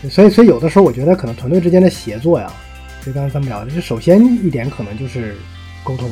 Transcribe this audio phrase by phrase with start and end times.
[0.00, 2.52] 对，所以所以有的时候我觉得可能团队之间的协作呀，
[3.04, 5.36] 就刚才咱们聊的，就首先一点可能就是
[5.82, 6.08] 沟通。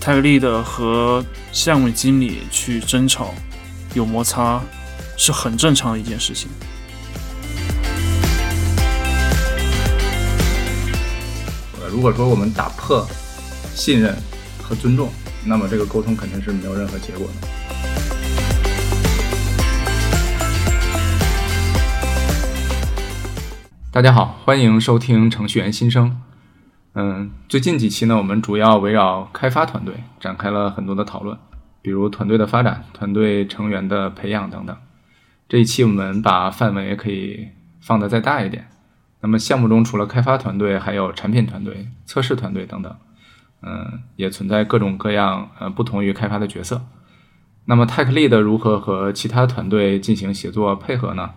[0.00, 3.34] 泰格利的和项目经理去争吵，
[3.94, 4.60] 有摩擦，
[5.16, 6.48] 是很正常的一件事情。
[11.90, 13.06] 如果说我们打破
[13.74, 14.16] 信任
[14.62, 15.10] 和尊重，
[15.44, 17.48] 那么这个沟通肯定是没有任何结果的。
[23.90, 26.20] 大家好，欢迎收听程序员新生。
[26.92, 31.38] 嗯，最近几期呢，我们主要围绕开发团队展开了很多的讨论，
[31.80, 34.76] 比如团队的发展、团队成员的培养等等。
[35.48, 37.48] 这一期我们把范围可以
[37.80, 38.68] 放得再大一点。
[39.22, 42.94] 那么项目中除了开发团队，还有产品团队、测试团队等等，
[43.62, 46.82] 嗯，也存在各种各样呃不同于开发的角色。
[47.64, 51.30] 那么 Tech Lead 如何和其他团队进行协作配合呢？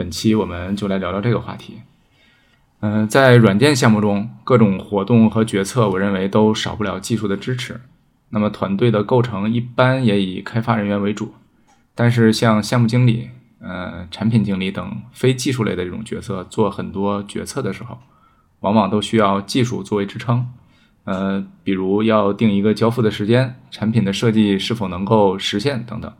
[0.00, 1.80] 本期我们就来聊聊这个话题。
[2.80, 7.78] 嗯，在软件项目中，各种活动和决策，我认为都少不了技术的支持。
[8.30, 11.34] 那么团队的构成一般也以开发人员为主，
[11.94, 13.28] 但是像项目经理。
[13.60, 17.98] 呃，产品经理等非技术类的这种角色做很多决策的时候，
[18.60, 20.48] 往往都需要技术作为支撑。
[21.04, 26.10] 呃，比如要定一个交付的时间，产品的设计是否能够实现等等。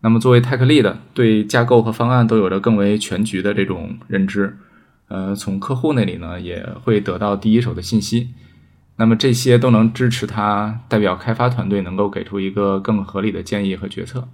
[0.00, 4.56] 那么作为 Tech Lead，对架构和方案都有着更为全局的这种认知。
[5.08, 8.28] 呃，从客户那里呢，也会得到第一手的信息。
[8.96, 14.28] 那么这些都能支持他代表开发团队能够给出一个更合理的建议和决策。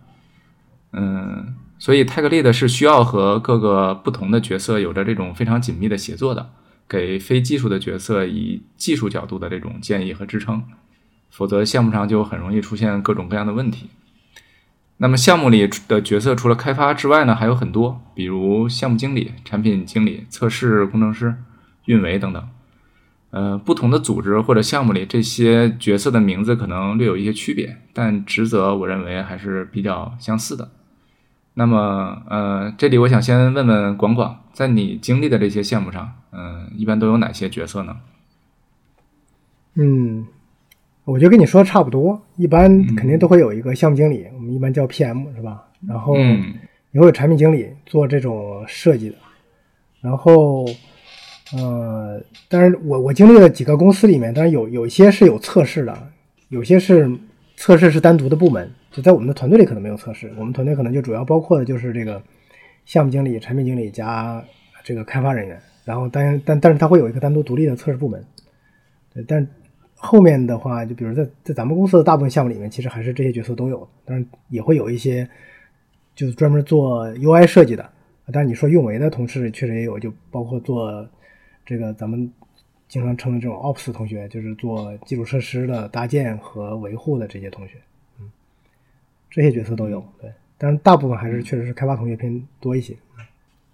[0.93, 1.55] 嗯。
[1.77, 6.51] 所以，Tech Lead 是需要和各个不同的角色有着这种非常紧密的协作的，
[6.89, 10.63] 给非技术的角色以技术角度的这种建议和支撑，
[11.31, 13.91] 否则项目上就很容易出现各种各样的问题。
[14.99, 21.35] 那么，项目里的角色除了开发之外呢，还有很多，比如项目经理、产品经理、测试工程师、
[21.87, 22.49] 运维等等。
[23.31, 30.71] 呃，不同的组织或者项目里，这些角色的名字可能略有一些区别，但职责我认为还是比较相似的。
[31.55, 37.97] 那么，呃，这里我想先问问广广，在你经历的这些项目上，嗯，一般都有哪些角色呢？
[39.75, 40.27] 嗯，
[41.05, 45.69] 我觉得跟你说的差不多，一般肯定都会有一个项目经理，一般叫 PM 是吧？
[45.87, 46.17] 然后
[46.93, 49.17] 也会有产品经理做这种设计的，
[50.01, 50.65] 然后，
[51.57, 56.09] 呃，但是我我经历了几个公司里面，当然有有一些是有测试的，
[56.49, 57.11] 有些是
[57.57, 58.71] 测试是单独的部门。
[58.91, 62.23] 就在我们的团队里可能没有测试，我们团队可能就主要包括的就是这个
[62.87, 64.43] 项目经理、产品经理加
[64.85, 68.25] 这个开发人员，然后但但但是他会有一个单独独立的测试部门。
[69.13, 69.45] 对，但
[70.05, 75.29] 后面的话，就比如在在咱们公司的大部分项目里面，其实还是这些角色都有，但是也会有一些
[76.15, 77.91] 就是专门做 UI 设计的。
[78.31, 81.09] 但是你说运维的同事确实也有，就包括做
[81.65, 82.31] 这个咱们
[82.87, 87.75] 经常称的这种 Ops 同学，就是做基础设施的搭建和维护的这些同学。
[88.21, 88.31] 嗯
[89.31, 92.95] 这些角色都有，对，但是大部分还是确实是开发同学偏多一些。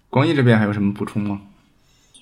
[0.09, 1.41] 光毅这边还有什么补充吗？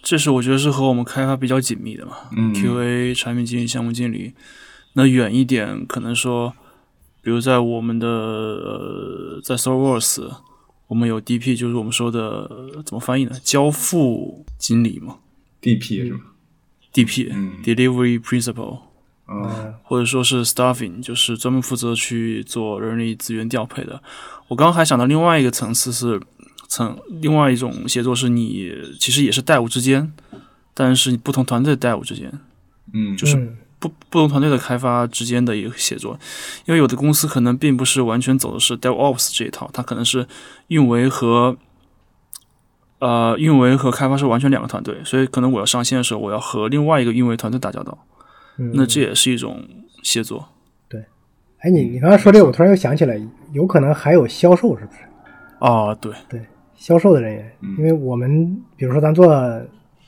[0.02, 2.18] 这是我觉得是和我们开发比较紧密的嘛。
[2.36, 4.34] 嗯，QA、产品经理、项目经理，
[4.94, 6.54] 那远一点可能说，
[7.22, 10.32] 比如在我们的呃，在 s o r w o r s
[10.88, 12.50] 我们有 DP，就是我们说的
[12.86, 13.38] 怎么翻译呢？
[13.44, 15.18] 交付经理嘛。
[15.62, 16.22] DP 是吗
[16.94, 18.80] ？DP，Delivery Principal。
[19.31, 24.02] 嗯，或者说是 staffing，就是专门负责去做人力资源调配的。
[24.48, 26.20] 我刚刚还想到另外一个层次是
[26.69, 30.13] 层，另外一种协作是你其实也是队伍之间，
[30.74, 32.31] 但是不同团队的队伍之间，
[32.94, 33.35] 嗯，就是
[33.80, 36.18] 不不同团队的开发之间的一个协作。
[36.66, 40.25] 因为有的公司可能并不是完全走的是 DevOps 这一套，它可能是
[40.68, 41.57] 运维和
[43.00, 47.98] 呃运维和开发是完全两个团队，所以可能我要上线的时候，我要和另外一个运维团队打交道。
[48.74, 49.65] 那这也是一种
[50.04, 50.50] 协作，
[50.89, 51.01] 对。
[51.60, 53.18] 哎，你你刚才说这个，我突然又想起来，
[53.54, 55.00] 有可能还有销售，是不是？
[55.60, 56.45] 啊，对对，
[56.80, 59.28] 销售的人员，因为我们比如说咱做，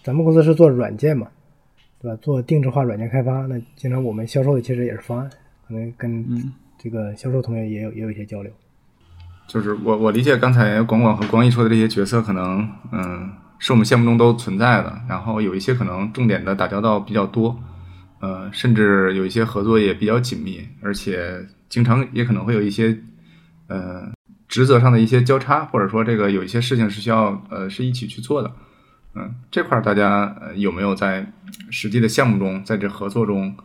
[0.04, 1.28] 咱们公司是做软件嘛，
[2.02, 2.18] 对吧？
[2.22, 5.30] 做定制化软件开发，那经常我们销售的其实也是方案，
[5.68, 6.26] 可能跟
[6.80, 8.52] 这个销售同学也有也有一些交流。
[9.48, 13.30] 就是我我理解刚才广广和光一说的这些角色，可能嗯
[13.60, 17.60] 是我们项目中都存在的，然后有一些可能重点的打交道比较多。
[18.22, 22.96] 呃，甚至有一些合作也比较紧密，而且经常也可能会有一些
[23.68, 24.12] 呃
[24.52, 28.52] 职责上的一些交叉，或者说这个有一些事情是需要呃是一起去做的。
[29.16, 31.26] 嗯，这块大家呃有没有在
[31.70, 33.56] 实际的项目中，在这合作中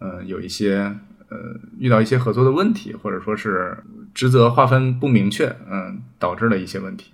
[0.00, 0.76] 呃有一些
[1.30, 1.38] 呃
[1.78, 3.74] 遇到一些合作的问题，或者说是
[4.12, 7.10] 职责划分不明确，嗯，导致了一些问题。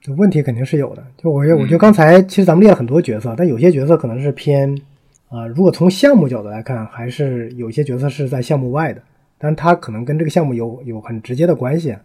[0.00, 1.04] 这问题肯定是有的。
[1.16, 4.72] 就我觉得，我觉得刚才其实咱们列了很多角色，但有些角色可能是偏
[5.28, 9.02] 啊，如果从项目角度来看，还是有些角色是在项目外的，
[9.36, 11.96] 但是他可能跟这个项目有有很直接的关系。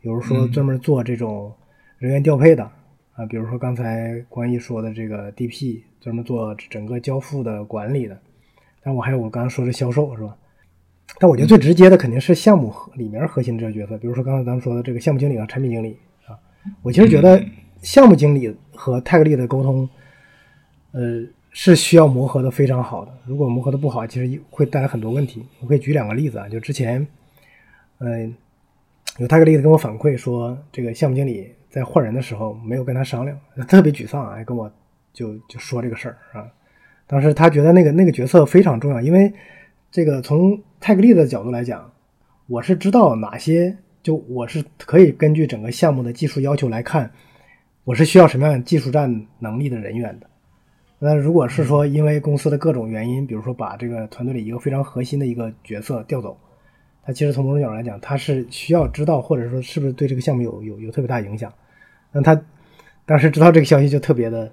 [0.00, 1.52] 比如说专门做这种
[1.98, 2.64] 人员调配的
[3.14, 8.18] 啊，比如说刚才关毅说的这个 DP，专门做整个交付的管理的。
[8.82, 10.36] 但我还有我刚刚说的销售是吧？
[11.18, 15.96] 但我觉得最直接的肯定是项目里面核心这个角色，比如说刚才咱们说的这个项目经理和产品经理
[16.26, 16.38] 啊。
[16.82, 17.42] 我其实觉得
[17.82, 19.88] 项目经理和泰格力的沟通，
[20.92, 23.12] 呃，是需要磨合的非常好的。
[23.26, 25.44] 如果磨合的不好，其实会带来很多问题。
[25.60, 27.06] 我可以举两个例子啊，就之前，
[27.98, 28.34] 嗯，
[29.18, 34.72] 有泰格力的跟我反馈说，这个项目经理在换人的时候没有跟他商量，特别沮丧啊，跟我
[35.12, 36.46] 就就说这个事儿啊。
[37.06, 39.32] 当时他觉得那个那个角色非常重要，因为
[39.90, 41.90] 这个从泰格利的角度来讲，
[42.46, 47.10] 我是知道哪些，就我是可以根据整个项目的技术要求来看，
[47.82, 50.28] 我是需要什么样技术站能力的人员的。
[51.00, 56.38] 那如果是说因为公司的各种原因，比如说把这个团队里一个非常核心的一个角色调走，
[57.08, 61.50] 他其实从某种角度来讲，他是需要知道或者说是不是对这个项目有有有特别大影响。
[62.12, 62.38] 那他
[63.06, 64.52] 当时知道这个消息就特别的。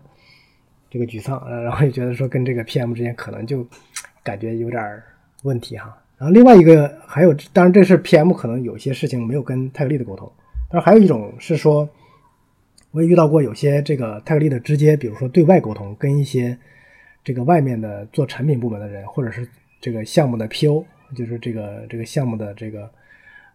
[0.87, 3.67] 这个沮丧，然后也觉得说跟这个 PM 之间可能就
[4.23, 5.03] 感觉有点
[5.43, 5.93] 问题哈。
[6.17, 10.31] 然后另外一个还有，当然这是 PM 可能有些事情没有跟泰格利的沟通，
[10.69, 11.89] 但是还有一种是说，
[12.91, 16.57] 我也遇到过有些这个泰格利的直接，比如说对外沟通，跟一些
[17.25, 19.45] 这个外面的做产品部门的人，或者是
[19.81, 22.89] 这个项目的 PO，就是这个这个项目的这个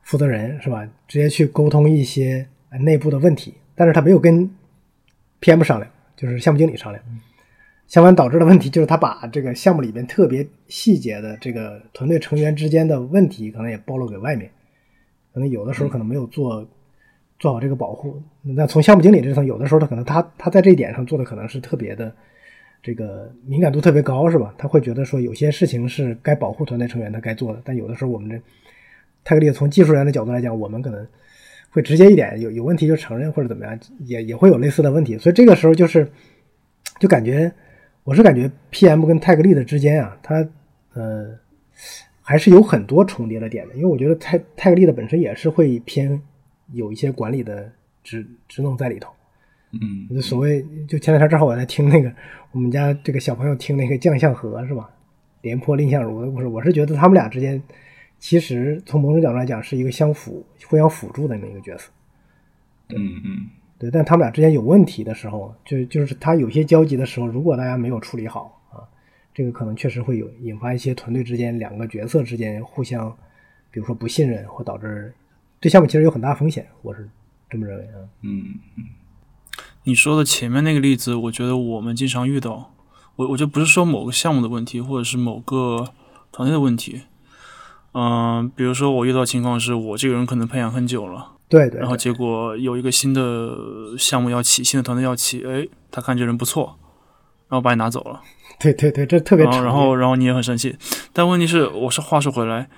[0.02, 0.86] 负责人是吧？
[1.08, 2.46] 直接去沟通一些
[2.80, 4.50] 内部的问题，但是他没有跟
[5.40, 5.90] PM 商量。
[6.16, 7.02] 就是项目经理商量，
[7.86, 14.50] 相反导致的问题就是他把这个项目里边特别细节的这个团队成员之间的问题，可能也暴露给外面，
[15.32, 16.68] 可能有的时候可能没有做
[17.38, 18.22] 做好这个保护。
[18.42, 22.14] 那从项目经理这层，有的时候他可能他他在这一点上做的可能是特别的
[22.82, 24.54] 这个敏感度特别高，是吧？
[24.58, 28.40] 他会觉得说有些事情是该保护团队成员他该做的，但有的时候我们这
[29.24, 31.06] 泰格利从技术员的角度来讲，我们可能。
[31.72, 36.04] 会直接一点，有有问题就承认或者怎么样，也也会有类似的问题，所以这个时候就是，
[36.98, 37.52] 就感觉
[38.02, 40.44] 我是感觉 PM 跟泰格利的之间啊，他
[40.94, 41.30] 呃
[42.20, 46.20] 还是有很多重叠的点的，因为我觉得泰泰格利的本身也是会偏
[46.72, 47.70] 有一些管理的
[48.02, 49.12] 职职能在里头，
[49.72, 52.12] 嗯，就所谓就前两天正好我在听那个
[52.52, 54.90] 我们家这个小朋友听那个将相和是吧，
[55.42, 57.62] 廉颇蔺相如的故事，我是觉得他们俩之间。
[58.18, 61.90] 其实从某种角度来讲，是一个相辅、互相辅助的那么一个角色。
[62.90, 63.46] 嗯嗯，
[63.78, 63.90] 对。
[63.90, 68.84] 但他们俩之间有问题的时候，就就是他有些交集的时候，如果大家没有处理好啊，
[69.32, 73.10] 这个可能确实会有引发一些团队之间两个角色之间互相，
[73.70, 75.10] 比如说不信任，或导致
[75.58, 76.66] 对项目其实有很大风险。
[76.82, 77.08] 我是
[77.48, 78.04] 这么认为啊。
[78.20, 78.44] 嗯
[78.76, 78.84] 嗯。
[79.84, 82.72] 你说的前面那个例子，我觉得我们经常遇到。
[83.16, 85.88] 我我觉得不是说某个项目的问题，或者是某个
[86.32, 87.02] 团队的问题。
[87.92, 93.52] 嗯，比如说我遇到情况是我这个人可能培养很久了，对对，然后结果有一个新的
[93.98, 96.78] 项目要起，新的团队要起，哎，他看这人不错，
[97.48, 98.20] 然后把你拿走了，
[98.60, 100.76] 对对对，这特别然后然后你也很生气，
[101.12, 102.70] 但问题是，我是话说回来，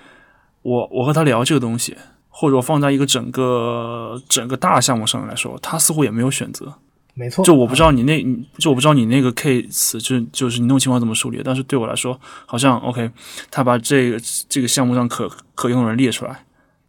[0.63, 1.95] 我我和他聊这个东西，
[2.27, 6.73] 或者我放在一个整个整个大项目上面来说，他似乎也没有选择。
[7.15, 8.23] 没错，就我不知道你那，
[8.57, 11.41] 就我不知道你那个 case 就就是你那种情况怎么处理。
[11.45, 13.07] 但是对我来说，好像 OK，
[13.51, 14.17] 他把这个
[14.49, 16.39] 这个项目上可可用的人列出来，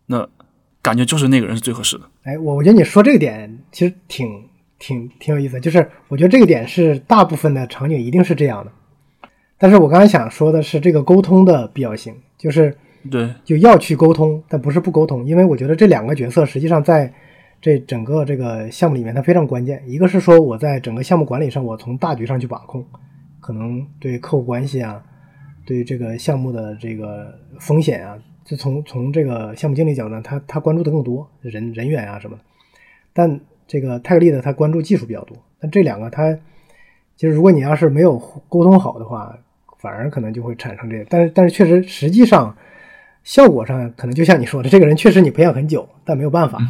[0.06, 0.26] 那
[0.80, 2.04] 感觉就是那个人是最合适的。
[2.22, 4.26] 哎，我我觉得你说这个点其实挺
[4.78, 8.72] 挺挺有意思，就是我觉得这个点是大部分的场景一定是这样的。
[9.58, 12.74] 但是我刚才想说的是这个沟通的必要性，就是
[13.10, 17.12] 对，就要去沟通，但不是不沟通，因为我觉得这两个角色实际上在。
[17.64, 19.82] 这整个这个项目里面，它非常关键。
[19.86, 22.84] 一个是说，我在整个项目管理上，我从大局上去把控，
[23.40, 25.02] 可能对客户关系啊，
[25.64, 32.38] 对这个项目的这个风险啊，就从从这个项目经理角度，他他关注的更多人人员啊什么。
[33.14, 35.34] 但这个泰格利的他关注技术比较多。
[35.58, 36.34] 但这两个他
[37.16, 38.18] 其实，如果你要是没有
[38.50, 39.34] 沟通好的话，
[39.78, 41.06] 反而可能就会产生这个。
[41.08, 42.54] 但是但是确实，实际上
[43.22, 46.60] 效果上可能就像你说的，这个人确实你培养很久，但没有办法。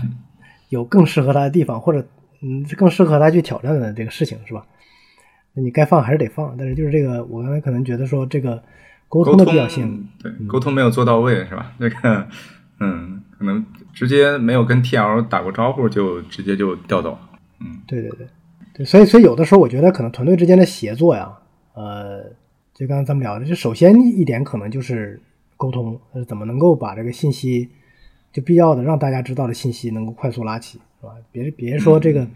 [0.68, 2.06] 有更适合他的地方，或者
[2.40, 4.66] 嗯，更适合他去挑战的这个事情，是吧？
[5.54, 8.62] 那你该放还是得放，但是就是这个，我刚才可能觉得说这个
[9.08, 11.72] 沟通的必要性，对，沟通没有做到位，是吧？
[11.78, 12.26] 这个，
[12.80, 17.16] 嗯，可能直接没有跟 TL 打过招呼，就直接就调走，
[17.60, 18.26] 嗯，对对对
[18.74, 21.32] 对，所以所以有的时候我觉得可能团队之间的协作呀，
[21.74, 22.24] 呃，
[22.74, 25.20] 就刚才咱们聊的，就首先一点可能就是
[25.56, 27.70] 沟通，怎么能够把这个信息。
[28.34, 31.12] 就必要的让大家知道的信息能够快速拉起，是吧？
[31.30, 32.26] 别别说这个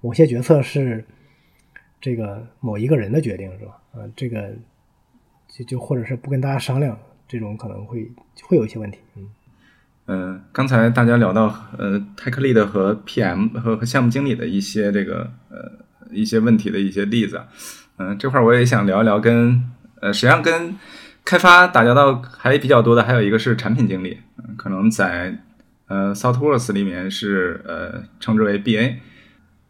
[0.00, 1.04] 某些决策是
[2.00, 3.80] 这个某一个人的决定，是吧？
[3.92, 4.52] 啊，这个
[5.48, 8.10] 就就或者是不跟大家商量，这种可能会
[8.42, 8.98] 会有一些问题。
[9.16, 9.30] 嗯
[10.06, 11.46] 嗯，刚才大家聊到
[11.78, 17.40] 呃，Tech Lead 和 PM 和和项目经理的一些这个呃一些问题的一些例子，
[17.96, 19.64] 嗯，这块儿我也想聊一聊跟
[20.02, 20.76] 呃，实际上跟
[21.24, 24.18] 开发打交道还比较多的，还有一个是产品经理，
[24.58, 25.38] 可能在
[25.88, 28.96] 呃，Southworks 里面是呃称之为 BA，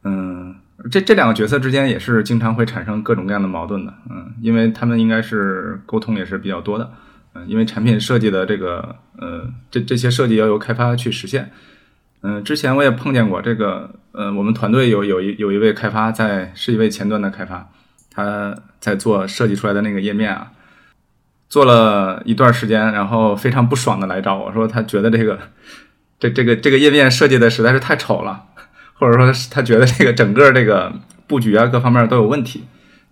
[0.05, 0.55] 嗯，
[0.91, 6.93] 这这两个角色之间也是经常会产生各种各样的矛盾的，嗯，因为他们应该是沟通也是比较多的。
[7.35, 11.51] 嗯，因为产品设计的这个，呃，这这些设计要由开发去实现。
[12.23, 17.69] 嗯，之前我也碰见过这个，呃，我们团队有有一有一位开发在是一位前端的开发，
[18.11, 20.53] 他在做设计出来的那个页面啊，
[21.49, 25.39] 做了一段时间，然后非常不爽的来找我说，他觉得这个
[26.19, 28.45] 这这个这个页面设计的实在是太丑了，
[28.95, 30.93] 或者说他觉得这个整个这个
[31.27, 32.65] 布局啊各方面都有问题。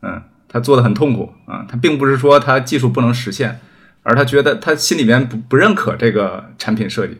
[0.02, 3.60] 嗯，他做的很痛苦啊，他并不是说他技术不能实现。
[4.04, 7.16] 而他觉得他心里边不不认可这个产品设计，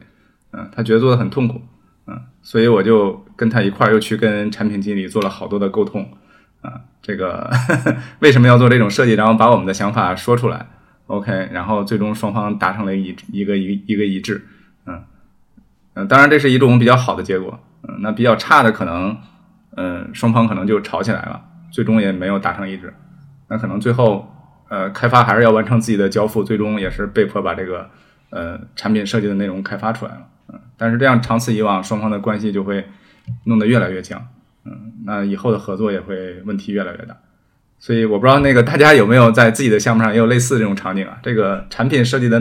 [0.52, 1.62] 嗯，他觉得做的很痛苦，
[2.08, 6.10] 嗯，所以我就跟他一块儿又去跟产品经理做了好多的沟通，
[6.60, 7.48] 啊，这个
[8.18, 10.66] 为什么要做这种设计，然后把我们的想法说出来
[11.06, 14.44] ，OK，然后最终双方达成了一一个一一个一致，
[15.94, 17.58] 嗯，当然这是一种比较好的结果，
[17.88, 19.16] 嗯，那比较差的可能，
[19.76, 22.94] 嗯，双方可能就吵起来了，最终也没有达成一致，
[23.49, 24.28] 那可能最后。
[24.68, 27.90] 呃，开发还是要完成自己的交付，最终也是被迫把这个
[28.30, 30.20] 呃产品设计的内容开发出来了。
[30.50, 32.87] 嗯，但是这样长此以往，双方的关系就会
[33.44, 34.26] 弄得越来越僵。
[34.64, 37.14] 嗯，那以后的合作也会问题越来越大。
[37.78, 41.18] 所以我不知道那个大家有没有在自己的项目上也有类似这种场景啊？
[41.22, 42.40] 这个产品设计的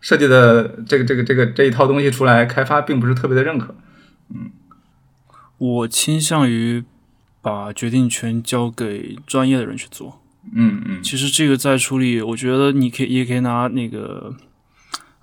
[0.00, 3.74] 设计的这个这个这个这一套东西出来，开发并不是特别的认可。
[4.34, 4.50] 嗯，
[5.58, 6.84] 我倾向于
[7.40, 10.20] 把决定权交给专业的人去做。
[10.54, 14.34] 嗯嗯，其实这个在处理，我觉得你可以也可以拿那个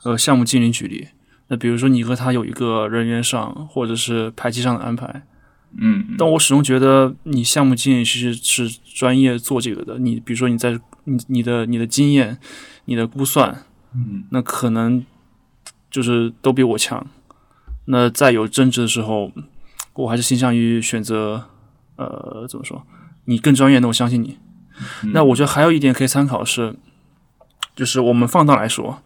[0.04, 1.08] 呃项目经理举例。
[1.48, 5.24] 那比如说你和他有一个人员上或者是排期上的安排，
[5.78, 10.00] 嗯，但我始终觉得你项目经理其实是专业做这个的。
[10.00, 12.38] 你比如说你在你你的你的经验、
[12.86, 13.64] 你的估算，
[13.96, 15.06] 嗯，那可能
[15.90, 17.08] 就是都比我强。
[17.86, 19.32] 那在有争执的时候，
[19.94, 21.46] 我还是倾向于选择
[21.96, 22.86] 呃怎么说？
[23.26, 24.38] 你更专业，那我相信你。
[25.14, 26.76] 那我觉得还有一点可以参考是，
[27.76, 29.02] 就是我们放大来说，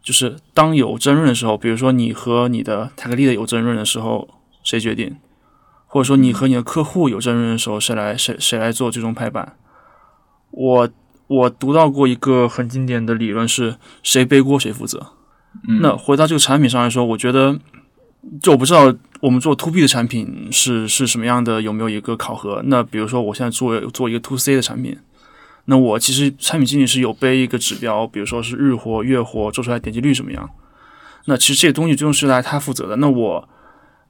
[0.00, 4.28] 就是当有争论的时候，比如说你和你的泰克利的有争论的时候，
[4.62, 5.16] 谁决定？
[5.86, 9.56] 或者说你和你的客户有争论的时候，谁来谁谁来做最终拍板？
[10.50, 10.88] 我
[11.28, 15.12] 我读到过一个很经典的理论是谁背锅谁负责。
[15.80, 17.58] 那回到这个产品上来说，我觉得。
[18.42, 22.60] 就我不知道我们做 to B 的产品是是什么样的，有没有一个考核？
[22.66, 24.98] 那比如说我现在做做一个 to C 的产品，
[25.66, 30.50] 那我其实产品经理是有背一个指标，比如说是日活、月活做出来点击率什么样？
[31.26, 32.96] 那其实这些东西最终是来他负责的。
[32.96, 33.48] 那我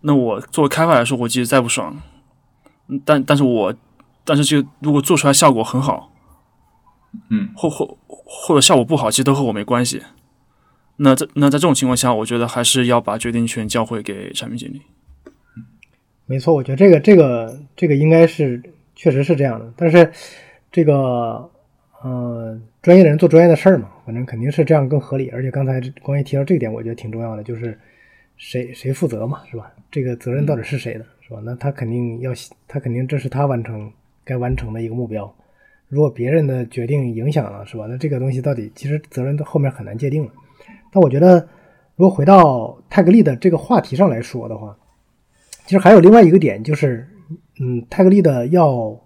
[0.00, 1.94] 那我作为开发来说，我其实再不爽，
[3.04, 3.72] 但但是我
[4.24, 6.10] 但是这个如果做出来效果很好，
[7.30, 10.02] 嗯，或或或者效果不好，其实都和我没关系。
[10.96, 14.82] 那在那在这种情况下，我觉得还是要把决定权交回给产品经理。
[16.26, 18.62] 没错，我觉得这个这个这个应该是
[18.94, 19.72] 确实是这样的。
[19.76, 20.12] 但是
[20.70, 21.50] 这个
[22.02, 25.28] 呃，专业的人做专业的事儿嘛，反正肯定是这样更合理。
[25.30, 27.78] 而且刚才关于提到这一点，我觉得挺重要的，就是
[28.36, 29.72] 谁谁负责嘛，是吧？
[29.90, 31.40] 这个责任到底是谁的，是吧？
[31.42, 32.32] 那他肯定要
[32.66, 33.90] 他肯定这是他完成
[34.24, 35.32] 该完成的一个目标。
[35.88, 37.86] 如果别人的决定影响了，是吧？
[37.88, 40.30] 那这个东西到底其实责任后面很难界定了。
[40.92, 41.48] 但我觉得，
[41.96, 44.76] 如果回到泰格利的这个话题上来说的话，
[45.64, 47.08] 其实还有另外一个点，就是，
[47.60, 48.98] 嗯，泰格利的要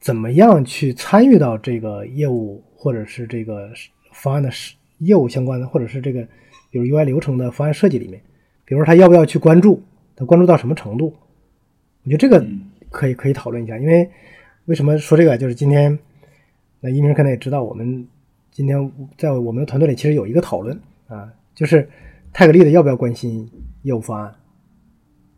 [0.00, 3.70] 怎么样去参与到这个业务或者是这个
[4.12, 4.50] 方案的
[4.98, 6.22] 业务相关的，或者是这个
[6.70, 8.20] 比如 UI 流程的方案设计里面，
[8.64, 9.82] 比如说他要不要去关注，
[10.14, 11.14] 他关注到什么程度？
[12.04, 12.46] 我觉得这个
[12.90, 14.08] 可以可以讨论一下，因为
[14.68, 15.36] 为什么说这个？
[15.38, 15.98] 就是今天，
[16.80, 18.06] 那一鸣可能也知道我们。
[18.50, 21.88] 今天在我们的团队里，其实有一个讨论啊，就是
[22.32, 23.48] 泰格利的要不要关心
[23.82, 24.34] 业务方案，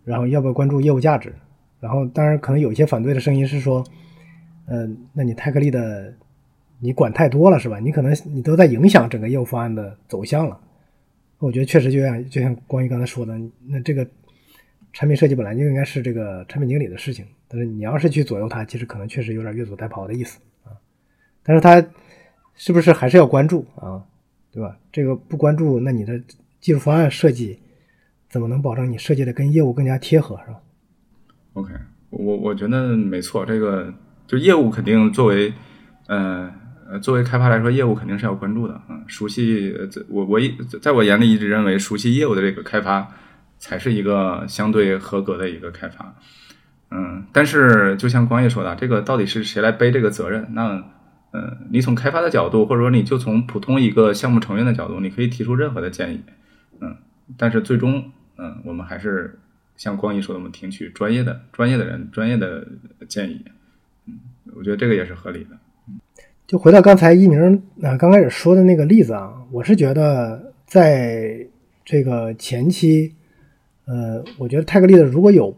[0.04, 1.34] 然后要不要关注业务价值，
[1.80, 3.84] 然后当然可能有一些反对的声音是说，
[4.68, 6.14] 嗯，那你泰格利的
[6.78, 7.78] 你管太多了是吧？
[7.78, 10.58] 你可能你都在影响整个业务方案的走向了。
[11.38, 14.06] 我觉得确实就像就像光一刚才说的，那这个
[14.92, 20.72] 产品设计本来就应该是这个产品经理的事情，但是你要是去左右他，其实可能确实有点越俎代庖的意思啊。
[21.42, 21.84] 但是他。
[22.62, 24.04] 是不是还是要关注啊？
[24.52, 24.76] 对吧？
[24.92, 26.20] 这个不关注，那你的
[26.60, 27.58] 技术方案设计
[28.28, 30.60] 怎么能保证你设计的跟业务更加贴合，是吧
[31.54, 31.72] ？OK，
[32.10, 33.94] 我我觉得没错，这个
[34.26, 35.50] 就业务肯定作为，
[36.06, 36.52] 呃
[36.90, 39.74] 呃，作为开发来说，业务肯定是要关注的，啊，熟悉，
[40.10, 43.10] 我我一在我眼里一直认为，熟悉业务的这个开发
[43.60, 46.16] 才是一个相对合格的一个开发，
[46.90, 50.48] 嗯，但是就像光爷说的，这个到底是谁来背这个责任？
[50.54, 50.82] 那
[51.30, 56.22] 呃，你从开发的角度，或者说你就从普通一个项目成员的角度，你可以提出任何的建议，
[56.80, 56.96] 嗯，
[57.36, 59.38] 但是最终，嗯，我们还是
[59.76, 62.66] 像光一说的，我们听取专业的、专业的人、专业的
[63.08, 63.44] 建议，
[64.06, 64.18] 嗯，
[64.56, 65.50] 我觉得这个也是合理的。
[66.46, 71.46] 就回到刚才一鸣啊刚开始说的那个例子啊，我是觉得在
[71.84, 73.14] 这个前期，
[73.90, 75.52] 呃，我觉得泰格利的如果有。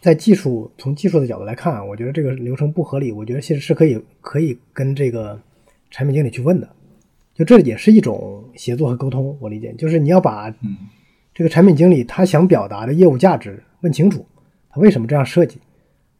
[0.00, 3.10] 在技术从技术的角度来看，我觉得这个流程不合理。
[3.10, 5.36] 我觉得其实是可以可以跟这个
[5.90, 6.68] 产品经理去问的，
[7.34, 9.36] 就这也是一种协作和沟通。
[9.40, 10.54] 我理解就是你要把
[11.34, 14.24] 这个产品经理他想表达的业务价值问清楚，
[14.70, 15.58] 他为什么这样设计，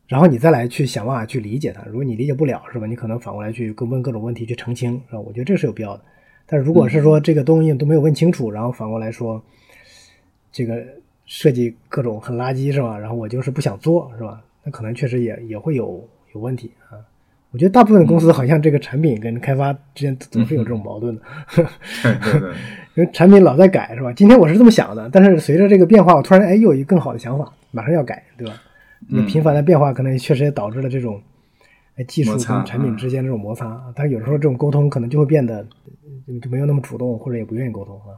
[0.09, 1.85] 然后你再来去想办法去理解他。
[1.85, 2.87] 如果你理解不了，是吧？
[2.89, 5.21] 你可能反过来去问各种问题去澄清，是吧？
[5.21, 6.03] 我觉得这是有必要的。
[6.47, 9.41] 但是如果是说这个东西都没有问清楚，然后反过来说
[10.51, 10.85] 这个。
[11.29, 12.99] 设计各种很垃圾是吧？
[12.99, 14.43] 然后我就是不想做是吧？
[14.65, 16.03] 那可能确实也也会有
[16.35, 16.99] 有问题啊。
[17.51, 21.23] 我觉得大部分公司好像这个产品跟开发之间总是有这种矛盾的
[22.95, 24.13] 因为产品老在改是吧？
[24.13, 28.55] 今天我是这么想的，但是随着这个变化，我突然哎又有一个更好的想法，马上要改，对吧？
[29.09, 31.23] 那频繁的变化可能确实也导致了这种
[31.97, 33.81] 哎技术跟产品之间这种摩擦。
[33.95, 35.65] 但有时候这种沟通可能就会变得
[36.43, 38.13] 就没有那么主动，或者也不愿意沟通啊。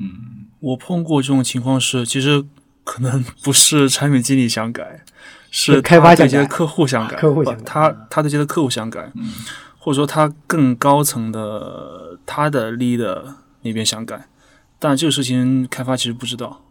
[0.00, 2.44] 嗯，我碰过这种情况是，其实
[2.84, 5.04] 可能不是产品经理想改，
[5.50, 7.62] 是开发对接客户想改，客户想改。
[7.64, 9.12] 他他对接的客户想改，
[9.78, 13.22] 或者说他更高层的他的 leader
[13.62, 14.26] 那边想改，
[14.78, 16.62] 但这个事情开发其实不知道。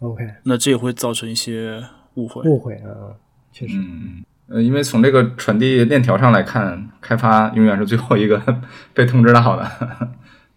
[0.00, 2.42] OK，那这也会造成一些误会。
[2.42, 3.14] 误会啊，
[3.52, 3.74] 确实。
[3.76, 8.42] 嗯，呃，因为从这个传递链条上来看，开发永远是最后一个
[8.92, 9.70] 被通知到的。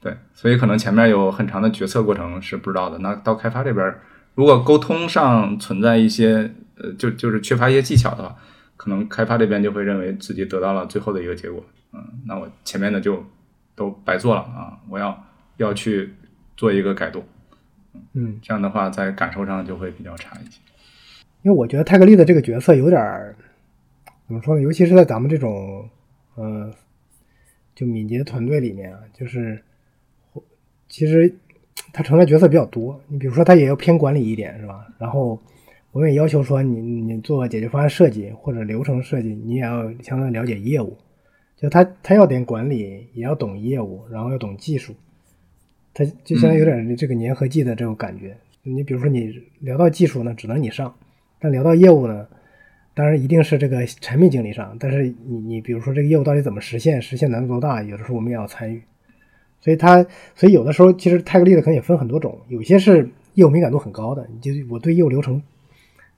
[0.05, 2.99] 对，所以可能前面有很长的决策过程是不知道的。
[2.99, 3.91] 那到开发这边，
[4.35, 8.35] 如果沟通上存在一些呃，就就是缺乏一些技巧的话，
[8.77, 11.65] 可能开发这边就会认为自己得到了最后的一个结果。
[11.91, 13.25] 嗯，那我前面的就
[13.73, 14.77] 都白做了啊！
[14.87, 15.25] 我要
[15.57, 16.13] 要去
[16.55, 17.23] 做一个改动。
[18.13, 20.59] 嗯，这样的话在感受上就会比较差一些。
[21.41, 23.35] 因为我觉得泰格利的这个角色有点儿
[24.27, 24.61] 怎么说呢？
[24.61, 25.89] 尤其是在咱们这种
[26.35, 26.71] 呃，
[27.73, 29.59] 就敏捷团队里面啊，就是。
[30.95, 31.29] 其实
[31.91, 34.88] 他承担角色比较多，你比如说他也要偏管理一点，是吧？
[34.97, 35.38] 然后
[35.91, 40.95] 我们也要求说，你你做解决方案设计或者流程设计，你也要相当了解业务，
[41.58, 44.95] 就他他要点管理，也要懂业务，然后要懂技术，
[45.93, 48.38] 他就相当于有点这个粘合剂的这种感觉。
[48.63, 50.88] 你比如说你聊到技术呢，只能你上；
[51.41, 52.25] 但聊到业务呢，
[52.93, 54.77] 当然一定是这个产品经理上。
[54.79, 58.81] 但是你你比如说这个业务到底怎么实现，实现难度多大，有的时候我们也要参与。
[59.65, 65.41] 所以它，所以有的时候其实泰格利的可能也分很多种，有些是业务敏感度很高的，就我对业务流程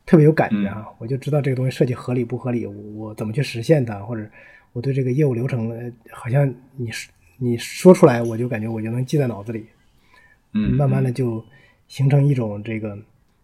[0.06, 4.30] 特别有感觉啊，我就知道这个东西设计合理不合理，我怎么去实现它，或者
[4.74, 6.90] 我对这个业务流程，好像你
[7.38, 9.66] 你说出来，我就感觉我就能记在脑子里，
[10.52, 11.42] 嗯，慢慢的就
[11.88, 13.00] 形成一种这个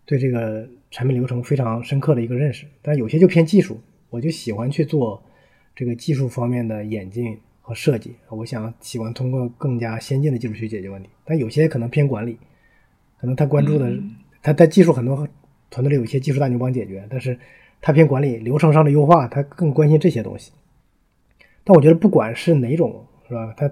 [0.06, 2.68] 对这个产品流程非常深刻的一个认识。
[2.82, 5.24] 但有些就偏技术，我就喜欢去做
[5.74, 7.38] 这个技术方面的演进。
[7.66, 12.38] 和设计，我想喜欢通过更加先进的技术去解决问题，但有些可能偏管理，
[13.20, 13.90] 可能他关注的，
[14.42, 15.26] 他在技术很多
[15.70, 17.40] 团队里有一些技术大牛帮解决，但是
[17.82, 20.52] 他偏管理流程上的优化，他更关心这些东西。
[21.64, 23.54] 但我觉得不管是哪种，是吧？
[23.56, 23.72] 他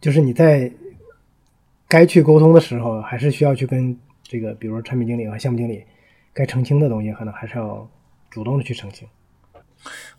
[0.00, 0.70] 就是你在
[1.88, 5.82] 该去沟通的时候，还是需要去跟这个，比如说产品经理和项目经理，
[6.32, 7.90] 该澄清的东西，可能还是要
[8.30, 9.08] 主动的去澄清。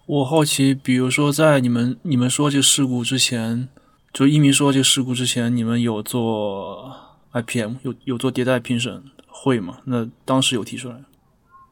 [0.06, 3.70] 我好奇，比如说在你们你们说这事故之前，
[4.12, 6.94] 就一鸣说这事故之前，你们有做
[7.32, 9.78] IPM，有有做迭代评审会吗？
[9.86, 10.96] 那当时有提出来？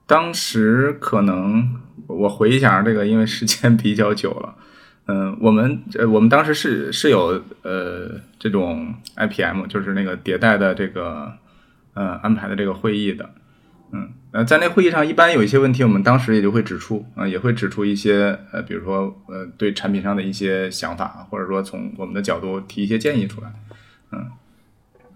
[0.08, 4.56] 当时可能我回忆一下这个，因为时间 比较久了。
[5.08, 11.34] 嗯，我们呃我们当时是是有呃这种 IPM，就是那个迭代的这个
[11.94, 13.30] 呃安排的这个会议的。
[13.94, 23.52] 嗯，呃，在那会议上，一般有一些问题，我们当时也就会指出，啊，也会指出一些，呃，比如说，呃，对产品上的一些想法，或者说从我们的角度提一些建议出来，
[24.14, 24.32] 嗯，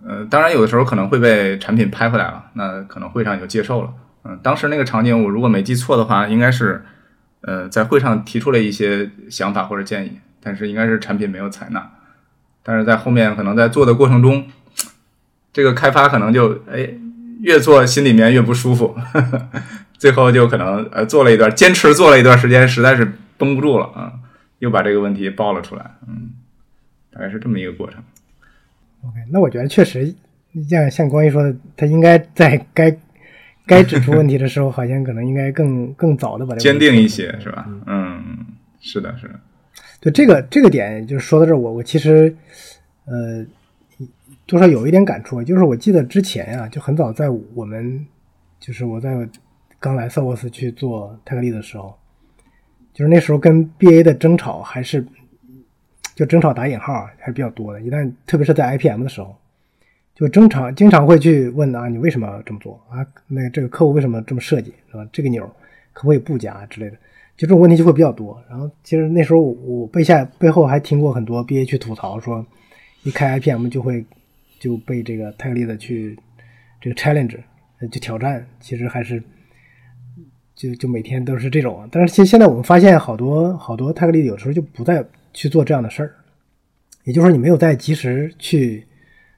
[0.05, 3.93] 呃，当然有的时候可能会被产品拍回来了，那可能会上也就接受了，
[4.25, 6.83] 嗯，当时那个场景，我如果没记错的话，应该是，
[7.41, 11.89] 呃，在会上提出了一些想法或者建议，但是应该是产品没有采纳，
[12.61, 14.45] 但是在后面可能在做的过程中，
[15.53, 16.95] 这个开发可能就，哎。
[17.41, 18.95] 越做心里面越不舒服，
[19.97, 24.13] 最后就可能呃做了一段，坚持做了一段时间，实在是绷不住了啊，
[24.59, 26.31] 又把这个问题爆了出来，嗯，
[27.11, 28.01] 大概是这么一个过程。
[29.03, 30.13] OK，那我觉得确实
[30.69, 32.95] 像像光一说的，他应该在该
[33.65, 37.67] 该指出问题的时候，好像可能应该更更早的把坚定一些，是吧？
[37.85, 38.45] 嗯，
[38.81, 39.33] 是的，是的。
[39.99, 42.35] 对这个这个点，就是说到这儿，我我其实
[43.05, 43.45] 呃。
[44.47, 48.05] 多少有一点感触，就是我记得之前啊，就很早在我们，
[48.59, 49.27] 就是我在
[49.79, 51.97] 刚来萨沃斯去做泰克利的时候，
[52.93, 55.03] 就是那时候跟 BA 的争吵还是
[56.15, 57.81] 就争吵打引号还是比较多的。
[57.81, 59.35] 一旦特别是在 IPM 的时候，
[60.13, 63.03] 就争吵经常会去问啊，你为什么这么做啊？
[63.27, 65.07] 那这个客户为什么这么设计是吧？
[65.11, 65.43] 这个钮
[65.91, 66.95] 可不可以不加之类的？
[67.35, 68.39] 就这种问题就会比较多。
[68.47, 72.45] 然后其实那时候我背下背后还听过很多 BA 去吐槽说，
[73.01, 74.05] 一开 IPM 就会。
[74.65, 76.17] 就被这个泰克利的去
[76.81, 77.37] 这个 challenge
[77.91, 79.21] 就挑战，其实还是
[80.55, 81.87] 就就每天都是这种。
[81.91, 86.15] 但是现现在我们发现好多好多泰克利有时候就不再去做这样的事儿，
[87.03, 88.83] 也就是说你没有再及时去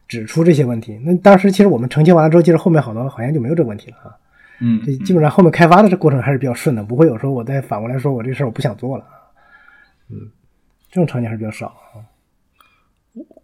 [0.08, 0.98] 指出这些问题。
[1.04, 4.16] 那当时其实我们澄清完了之后，其实后面好多好像就没有这个问题了啊。
[4.62, 9.04] 嗯，基本上后面开发的这过程还是比较顺的，不会有时候我再反过来说我这事儿我不想做了。
[10.10, 10.32] 嗯，
[10.90, 12.00] 这种场景还是比较少啊。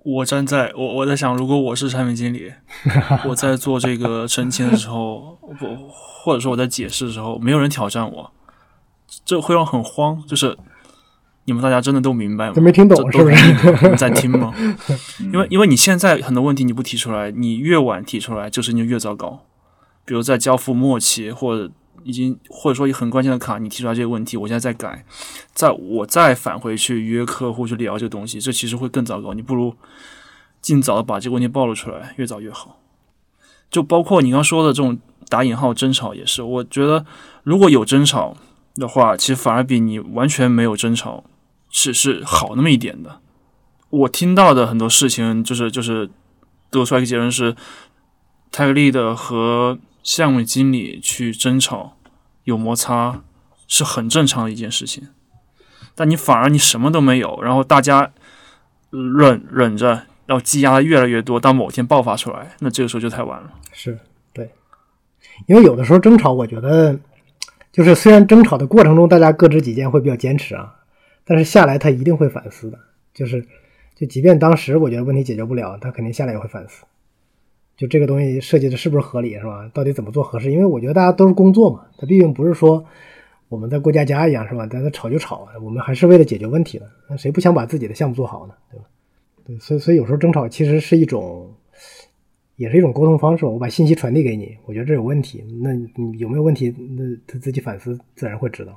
[0.03, 2.51] 我站在我我在想，如果我是产品经理，
[3.25, 8.31] 我在做这个澄清的时候，不或者说我在解释的时候，没有人挑战我，
[9.25, 10.21] 这会让很慌。
[10.27, 10.57] 就是
[11.45, 12.53] 你们大家真的都明白吗？
[12.53, 13.95] 都没听懂是不是？
[13.95, 14.53] 在听吗？
[15.31, 19.45] 因为因为你现在很多问题你不提出来，你越晚提出来，就是你就越糟糕。
[20.05, 21.71] 比如在交付末期或者。
[22.03, 25.05] 已经或者说很关键的卡，你提出来这个问题，我现在在改，
[25.53, 29.33] 在我再返回去约客户去聊这个东西，这其实会更糟糕。
[29.33, 29.75] 你不如
[30.61, 32.79] 尽早的把这个问题暴露出来，越早越好。
[33.69, 37.05] 就包括你刚说的这种打引号争吵也是，我觉得
[37.43, 38.35] 如果有争吵
[38.75, 41.23] 的话，其实反而比你完全没有争吵
[41.69, 43.19] 是是好那么一点的。
[43.89, 46.09] 我听到的很多事情就是就是
[46.69, 47.55] 得出来一个结论是，
[48.51, 49.77] 泰格利的和。
[50.03, 51.97] 项目经理去争吵，
[52.43, 53.23] 有摩擦
[53.67, 55.07] 是很正常的一件事情，
[55.95, 58.11] 但你反而你什么都没有，然后大家
[58.91, 63.53] 忍忍着，然后积压的越来越多，到某天爆发出来，那这个时候就太晚了。
[63.71, 63.97] 是
[64.33, 64.51] 对，
[65.47, 66.99] 因为有的时候争吵，我觉得
[67.71, 70.75] 就是虽然争吵的过程中大家各执己见会比较坚持啊，
[71.23, 72.77] 但是下来他一定会反思的，
[73.13, 73.47] 就是
[73.95, 76.83] 就即便当时我觉得问题解决不了，他肯定下来也会反思。
[77.75, 79.69] 就这个东西设计的是不是合理，是吧？
[79.73, 80.51] 到底怎么做合适？
[80.51, 82.85] 因为我觉得大家都是工作嘛，它毕竟不是说
[83.49, 84.67] 我们在过家家一样，是吧？
[84.67, 86.87] 大家吵就吵，我们还是为了解决问题的。
[87.09, 88.53] 那谁不想把自己的项目做好呢？
[88.71, 88.85] 对吧？
[89.45, 91.51] 对，所以所以有时候争吵其实是一种，
[92.57, 93.45] 也是一种沟通方式。
[93.45, 95.73] 我把信息传递给你，我觉得这有问题，那
[96.19, 96.73] 有没有问题？
[96.95, 98.73] 那他自己反思，自然会知道。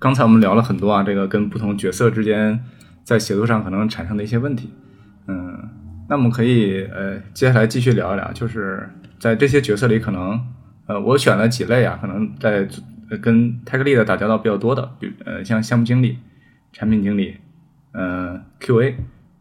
[0.00, 2.60] 刚才我们聊了很多啊，这个跟不同角色之间
[3.04, 4.68] 在协作上可能产生的一些问题，
[5.28, 5.68] 嗯。
[6.12, 8.86] 那我们可以呃，接下来继续聊一聊，就是
[9.18, 10.38] 在这些角色里，可能
[10.86, 12.68] 呃，我选了几类啊，可能在
[13.22, 16.18] 跟 Tech Lead 打交道比较多的，比呃，像项目经理、
[16.70, 17.38] 产品经理、
[17.92, 18.92] 呃，QA，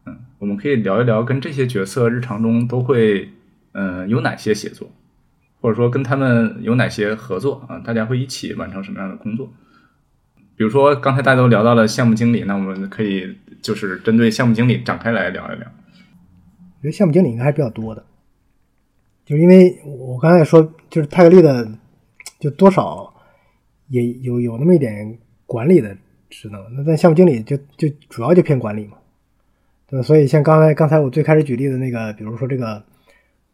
[0.06, 3.28] 嗯，我们可以聊一聊跟这些角色日常中都会
[3.74, 4.90] 呃有哪些协作，
[5.60, 7.80] 或者说跟他们有哪些合作啊？
[7.80, 9.52] 大家会一起完成什么样的工作？
[10.56, 15.68] 比如说刚才大家都聊到了项目经理，那我们可以就是针对项目经理展开来聊一聊。
[16.82, 18.04] 我觉得项目经理应该还是比较多的，
[19.24, 21.72] 就是因为我刚才说，就是泰格利的，
[22.40, 23.14] 就多少
[23.90, 25.96] 也有有那么一点管理的
[26.28, 26.60] 职能。
[26.76, 28.98] 那在项目经理就就主要就偏管理嘛，
[29.86, 30.02] 对？
[30.02, 32.84] 所以像刚才刚才我最开始举例的那个，比如说这个，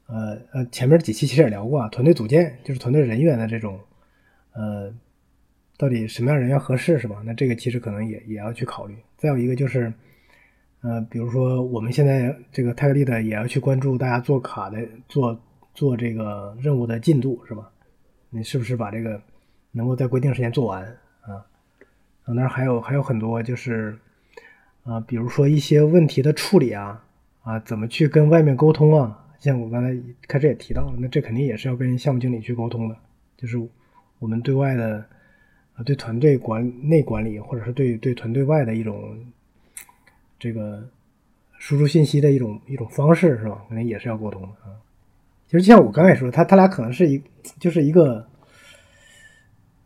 [0.06, 3.78] 呃呃，前面几期其实也聊过啊，团队组建就是团队人员的这种，
[4.54, 4.90] 呃，
[5.78, 7.22] 到底什么样人员合适是吧？
[7.26, 8.96] 那这个其实可能也也要去考虑。
[9.18, 9.92] 再有一个就是。
[10.88, 15.38] 呃，比如说我们现在这个泰格利的也要去关注大家做卡的做
[15.73, 17.69] 做这个任务的进度是吧？
[18.30, 19.21] 你是不是把这个
[19.73, 20.86] 能够在规定时间做完
[21.23, 21.43] 啊？
[22.23, 23.97] 啊，那还有还有很多就是
[24.84, 27.04] 啊，比如说一些问题的处理啊
[27.41, 29.26] 啊，怎么去跟外面沟通啊？
[29.39, 29.93] 像我刚才
[30.26, 32.95] 开始也提到了，那这肯定也是要跟项目经理去沟通的，
[33.36, 33.58] 就是
[34.19, 35.04] 我们对外的
[35.76, 39.17] 啊，对团队管内管理或者是对对团队外的一种。
[40.39, 40.84] 这个
[41.58, 43.63] 输出信息的一种一种方式是吧？
[43.67, 44.76] 可能也是要沟通的啊。
[45.47, 47.21] 其实就像我刚才说，他他俩可能是一
[47.60, 48.28] 就是一个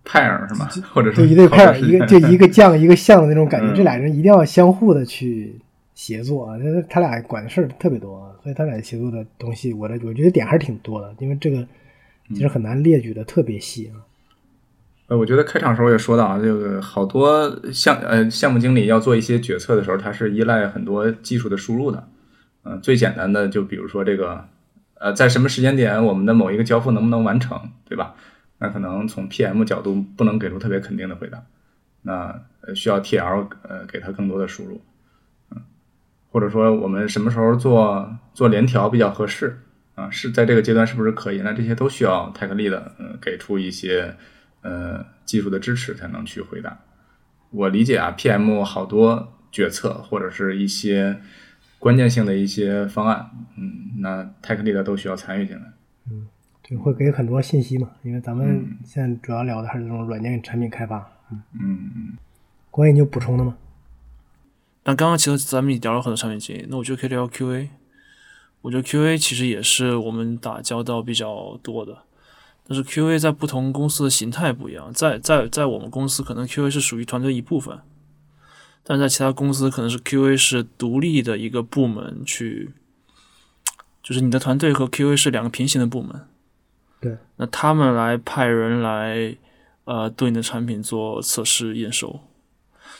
[0.03, 0.67] 派儿是吗？
[0.91, 3.73] 或者就一对派儿，一个就一个 将一个相的那种感觉。
[3.73, 5.55] 这俩人一定要相互的去
[5.93, 11.65] 协作啊，他他俩管的事儿特别多啊，所以他俩协作的东西，我的我觉得点还是挺多的，因为这个
[12.29, 14.01] 其实很难列举的特别细啊。
[15.11, 22.07] 呃，我觉得开场时候也说到啊，这个好多项呃项目经理要做一些决策的时候，他是依赖很多技术的输入的。
[22.63, 24.47] 嗯，最简单的就比如说这个，
[24.93, 28.15] 呃，在什么时间点我们的某一个交付能不能完成，对吧？
[28.57, 31.43] 那可能从 PM 角度不能给出特别肯定的回答，
[32.03, 32.43] 那
[32.73, 34.79] 需要 TL 呃给他更多的输入，
[35.53, 35.61] 嗯，
[36.31, 39.59] 或者说我们什么时候做做联调比较合适
[39.95, 40.09] 啊？
[40.09, 41.41] 是在这个阶段是不是可以？
[41.41, 44.15] 那这些都需要 Tech Lead 嗯给出一些。
[44.61, 46.79] 呃，技术的支持才能去回答。
[47.49, 51.19] 我理解啊，PM 好多决策或者是一些
[51.79, 55.63] 关键性的一些方案，嗯，那 Tech Lead 都需要参与进来。
[56.09, 56.27] 嗯，
[56.61, 61.11] 对，会给很多信息嘛，因为咱们现在主要聊的还是这种软件产品开发。
[61.31, 62.17] 嗯嗯嗯。
[62.69, 63.57] 关于你有补充的吗？
[64.83, 67.67] 那刚刚其实咱们也聊了很多产品经理，那我觉得可以聊 QA。
[68.61, 72.03] 我觉得 QA 其实也是我们打交道比较多的。
[72.67, 77.77] 但是 QA 在不同公司的形态不一样，在在在我们公司可能 QA 是属于团队一部分，
[78.83, 82.71] 但在其他公司可能是 QA 是独立的一个部门去，
[84.01, 86.27] 就是你的团队和 QA 是两个平行的部门。
[87.01, 89.35] 对，那他们来派人来，
[89.83, 92.21] 呃，对你的产品做测试验收。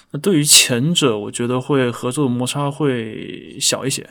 [0.09, 4.09] 那对于前者，我觉得会合作的摩擦会小一些，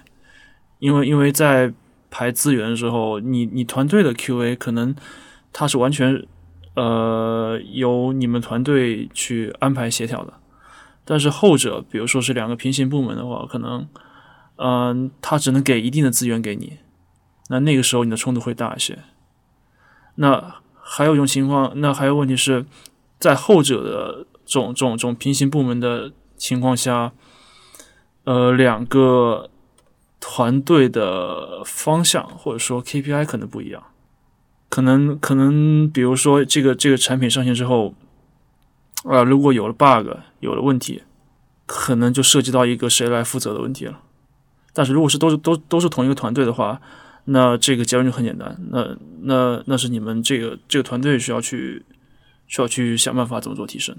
[0.78, 1.74] 因为因为在
[2.08, 4.96] 排资源的时候，你你团队的 QA 可能。
[5.52, 6.26] 它是完全，
[6.74, 10.34] 呃，由你们团队去安排协调的，
[11.04, 13.88] 但是后者，比如说是两个平行部门的话，可能，
[14.56, 16.78] 嗯，他只能给一定的资源给你，
[17.48, 18.98] 那那个时候你的冲突会大一些。
[20.16, 22.64] 那还有一种情况，那还有问题是
[23.18, 27.12] 在后者的这种这种这种平行部门的情况下，
[28.24, 29.50] 呃，两个
[30.20, 33.82] 团队的方向或者说 KPI 可能不一样。
[34.70, 37.92] 可能可能，比如说这个这个产品上线之后，
[39.02, 41.02] 啊，如果有了 bug，有了问题，
[41.66, 44.00] 可能就涉及到一个谁来负责的问题了。
[44.72, 46.80] 但是如果是都是都都是同一个团队的话，
[47.24, 51.84] 那这个结论就很简单，那那那是你们这个这个团队需要去
[52.46, 53.96] 需要去想办法怎么做提升。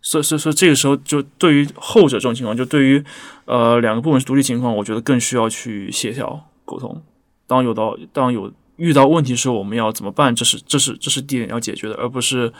[0.00, 3.04] 所以所以说这个时候就对于后者这种情况，就对于
[3.44, 7.02] 呃两个部门是独立情况，我觉得更需要去协调沟通。
[7.46, 8.50] 当有到当有。
[8.76, 10.34] 遇到问题时候我们要怎么办？
[10.34, 12.52] 这是这是这是第一点要解决的，而不是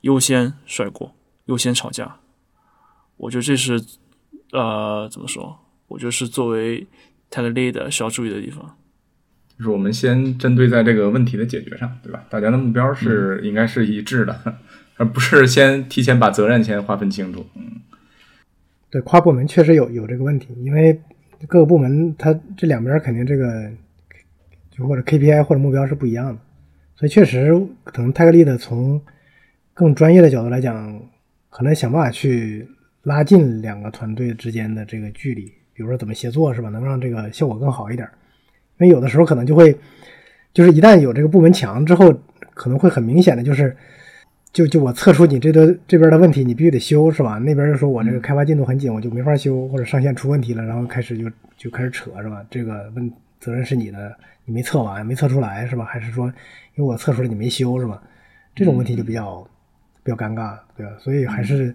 [0.00, 1.14] 优先甩锅、
[1.46, 2.16] 优先吵架。
[3.16, 3.80] 我觉得这是
[4.52, 5.58] 呃怎么说？
[5.88, 6.86] 我觉得是作为
[7.30, 8.76] tech lead 需要注意的地方。
[9.56, 12.24] 就是我们先针对在这个问题的解决上，对吧？
[12.30, 14.56] 大家的目标是应该是一致的，
[14.96, 17.46] 而不是先提前把责任先划分清楚。
[17.54, 17.80] 嗯，
[18.90, 21.00] 对，跨部门确实有有这个问题，因为
[21.46, 23.70] 各个部门它这两边肯定这个。
[24.88, 26.40] 或者 KPI 或者目标是不一样的，
[26.96, 27.52] 所以确实
[27.84, 29.00] 可能泰格利的从
[29.74, 31.00] 更专业的角度来讲，
[31.48, 32.68] 可能想办法去
[33.02, 36.68] 拉近两个团队之间的这个距离，比如说怎么协作是吧？
[36.68, 38.08] 能让这个效果更好一点。
[38.78, 39.76] 因为有的时候可能就会，
[40.52, 42.12] 就是一旦有这个部门墙之后，
[42.54, 43.76] 可能会很明显的就是，
[44.52, 47.38] 就就我测出你这个这边的问题，你必须得修是吧？
[47.38, 52.44] 那边又说我这个开发进度很紧，我就没法修，或者上线出问题了，然后开始就就开始扯是吧？
[52.50, 54.16] 这个问责任是你的。
[54.46, 55.84] 你没测完，没测出来是吧？
[55.84, 56.26] 还是说，
[56.74, 58.02] 因为我测出来你没修是吧？
[58.52, 59.46] 这种问题就比较
[60.02, 60.92] 比较尴尬，对吧？
[60.98, 61.72] 所以还是，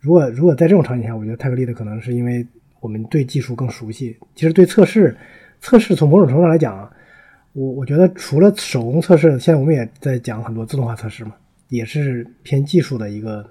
[0.00, 2.44] 如果如果在这种场景下，我觉得泰格利的可能是因为
[2.80, 4.18] 我们对技术更熟悉。
[4.34, 5.16] 其实对测试，
[5.60, 6.90] 测试从某种程度上来讲，
[7.52, 11.36] 我我觉得除了手工测试，现在我们也在讲很多自动化测试嘛，
[11.68, 13.48] 也是偏技术的一个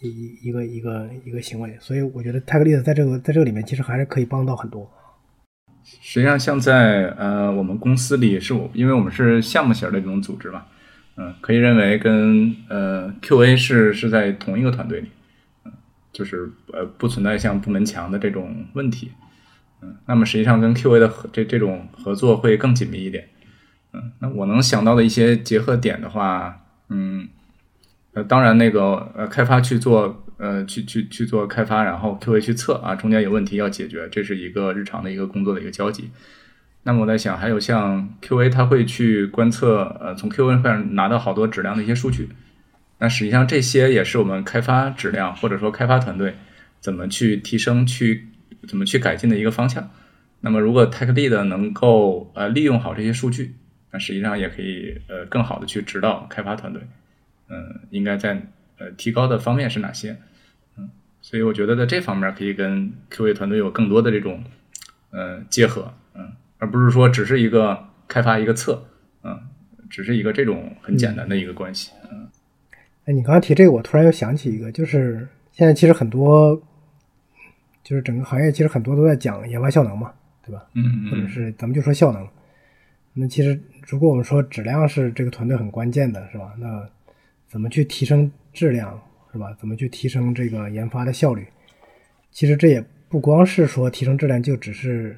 [0.00, 1.76] 一一个一个一个行为。
[1.80, 4.88] 所以我觉得泰格利的在这个在这个里面，其实还是可以帮到很多。
[6.00, 10.64] 实际上，像在呃我们公司里，是我因为我们是项目型的这种组织嘛，
[11.16, 15.08] 嗯，可以认为跟呃 QA 是是在同一个团队里，
[15.64, 15.72] 嗯，
[16.12, 19.12] 就是呃不存在像部门墙的这种问题，
[19.82, 23.28] 嗯，那么实际上跟 QA 的合这这种合作会更紧密一点，
[23.92, 27.28] 嗯，那我能想到的一些结合点的话，嗯，
[28.14, 30.18] 呃，当然那个呃开发去做。
[30.38, 36.10] 呃，去去去做开发，然后 QA 去测啊，中间有问题要解决，这是一个日常的一个工作的一个交集。
[36.82, 42.28] 那么我在想，还有像 QA，他会去观测，呃，从 QA 上拿到好多质量的一些数据。
[42.98, 46.34] 那实际上这些也是我们开发质量或者说开发团队
[46.80, 48.26] 怎么去提升、去
[48.66, 49.90] 怎么去改进的一个方向。
[50.40, 53.54] 那么如果 Tech Lead 能够呃利用好这些数据，
[53.92, 56.82] 那实际上也可以呃更好的去指导开发团队，
[57.52, 58.40] 嗯，应该在
[58.78, 60.16] 呃提高的方面是哪些？
[60.78, 64.42] 嗯所以我觉得在这方面可以跟 QA 团队有更多的这种
[65.10, 68.84] 呃结合，嗯，而不是说只是一个开发一个测，
[69.22, 69.38] 嗯，
[69.88, 72.26] 只是一个这种很简单的一个关系，嗯。
[73.04, 76.60] 哎，你刚刚提这个，我突然又想起一个，就是现在其实很多，
[77.84, 80.12] 就是整个行业其实很多都在讲研发效能嘛，
[80.44, 80.64] 对吧？
[80.74, 81.10] 嗯嗯。
[81.10, 82.26] 或者是咱们就说效能。
[83.14, 86.52] 那其实如果我们说质量是这个团队很关键的，是吧？
[86.58, 86.88] 那
[87.52, 88.98] 怎么去提升质量？
[89.30, 89.54] 是吧？
[89.60, 91.46] 怎么去提升这个研发的效率？
[92.30, 95.14] 其实这也不光是说提升质量，就只是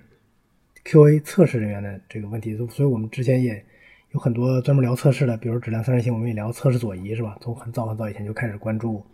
[0.85, 2.57] QA 测试人员的这个问题。
[2.57, 3.65] 所以我们之前也
[4.11, 7.39] 有很多专门聊测试的，比如质量三人行，我们也聊测试左移，是吧？
[7.41, 9.07] 从很早很早以前就开始关注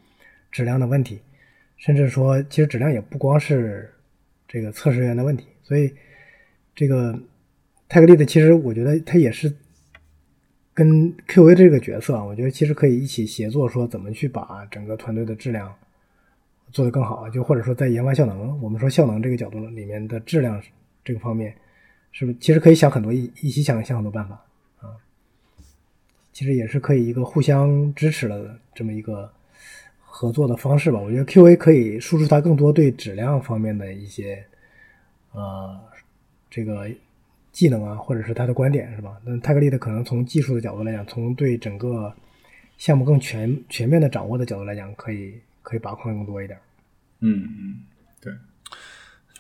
[0.51, 1.21] 质量的问题，
[1.77, 3.93] 甚至说，其实质量也不光是
[4.49, 5.47] 这个测试人员的问题。
[5.63, 5.93] 所以
[6.75, 7.21] 这个
[7.87, 9.55] 泰格利的，其实我觉得它也是。
[10.73, 15.75] 跟 QA 这个角色啊，我觉得其实可以一起协作，说怎么去把整个团队的质量
[16.71, 17.29] 做得更好。
[17.29, 20.63] 就或者说在研发效能，我们说效能这个角度里面的质量
[21.05, 21.55] 这个方面，
[22.13, 24.43] 是不是其实可以想很多一一起想想很多办法
[24.79, 24.97] 啊？
[26.33, 29.31] 其实也是可以一个互相支持的这么一个
[30.01, 30.99] 合作的方式吧。
[30.99, 34.43] 我觉得 QA 可以输出它更多对质量方面的一些
[35.33, 35.79] 呃
[36.49, 36.89] 这个。
[37.53, 39.17] 技能啊，或者是他的观点是吧？
[39.25, 42.13] 那泰格利的可能从技术的角度来讲，从对整个
[42.79, 46.59] 项目更全全面的掌握的角度来讲，可以可以把控更多一点。
[47.21, 47.77] 嗯嗯，
[48.21, 48.33] 对。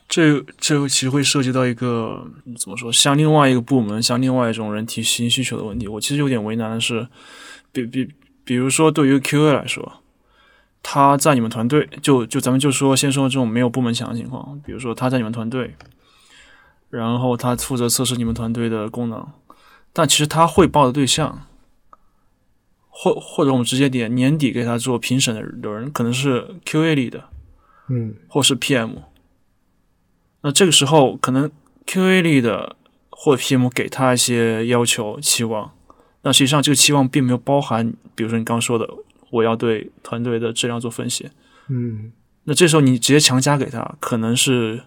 [0.08, 5.86] 这这其实会涉及到一个怎么说，向另外一个部门、向另外一种人提新需求的问题。
[5.86, 7.06] 我其实有点为难的是，
[7.70, 8.08] 比比
[8.44, 10.02] 比如说对于 QA 来说，
[10.82, 15.74] 他在你们团队，就就咱们就说先说这种没有部门墙的情况，比如说他在你们团队。
[16.90, 19.24] 然后他负责测试你们团队的功能，
[19.92, 21.46] 但其实他汇报的对象，
[22.88, 27.28] 或或者我们直接点年底给他做评审的人，可能是 QA 里的，
[27.88, 28.90] 嗯，或是 PM。
[30.42, 31.48] 那这个时候，可能
[31.86, 32.74] QA 里的
[33.08, 35.72] 或 PM 给他一些要求期望，
[36.22, 38.88] 那实际上这个期望并没有包含，比如说你刚刚说的，
[39.30, 41.30] 我要对团队的质量做分析，
[41.68, 42.10] 嗯，
[42.44, 44.82] 那这时候你直接强加给他，可能是。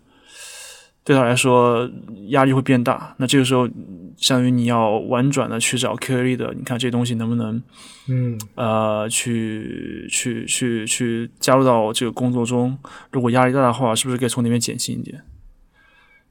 [1.04, 1.90] 对他来说
[2.30, 3.68] 压力会变大，那这个时候
[4.16, 7.62] 相当于你要婉转的去找 QA 的，你看这东西能不能，
[8.08, 12.78] 嗯，呃，去去去去加入到这个工作中。
[13.12, 15.22] 如果压力大的话，是不是可以从那边减轻一点？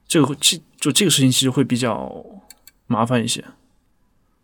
[0.08, 2.24] 这个这就这个事情其实会比较
[2.86, 3.44] 麻烦一些。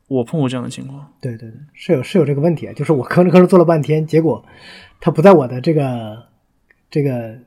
[0.09, 1.11] 我碰过这样的情况。
[1.23, 4.45] 对对对，是有是有这个问题，就是我吭哧吭哧做了半天，结果
[5.01, 6.25] 他不在我的这个
[6.91, 7.39] 这个。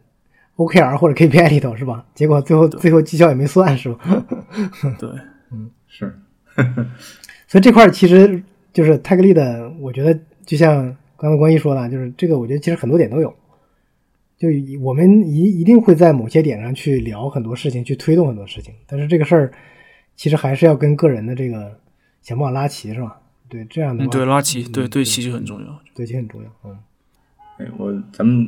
[0.65, 2.05] OKR 或者 KPI 里头是吧？
[2.13, 4.25] 结果最后最后绩效也没算是吧？
[4.99, 5.09] 对，
[5.51, 6.13] 嗯，是。
[7.47, 8.41] 所以这块其实
[8.73, 13.33] 就是泰格利的，我觉得就像刚才关一说的，就是这个，我觉得其实很多点都有。
[14.37, 14.47] 就
[14.81, 19.51] 我们一一定会在某些点上去聊很多事情，去推动很多事情，但是这个事儿
[20.15, 21.77] 其实还是要跟个人的这个
[22.21, 23.21] 想办法拉齐，是吧？
[23.47, 26.77] 对，这样的对拉齐，对对齐就很重要，对齐很重要，嗯。
[27.59, 28.47] 哎我咱们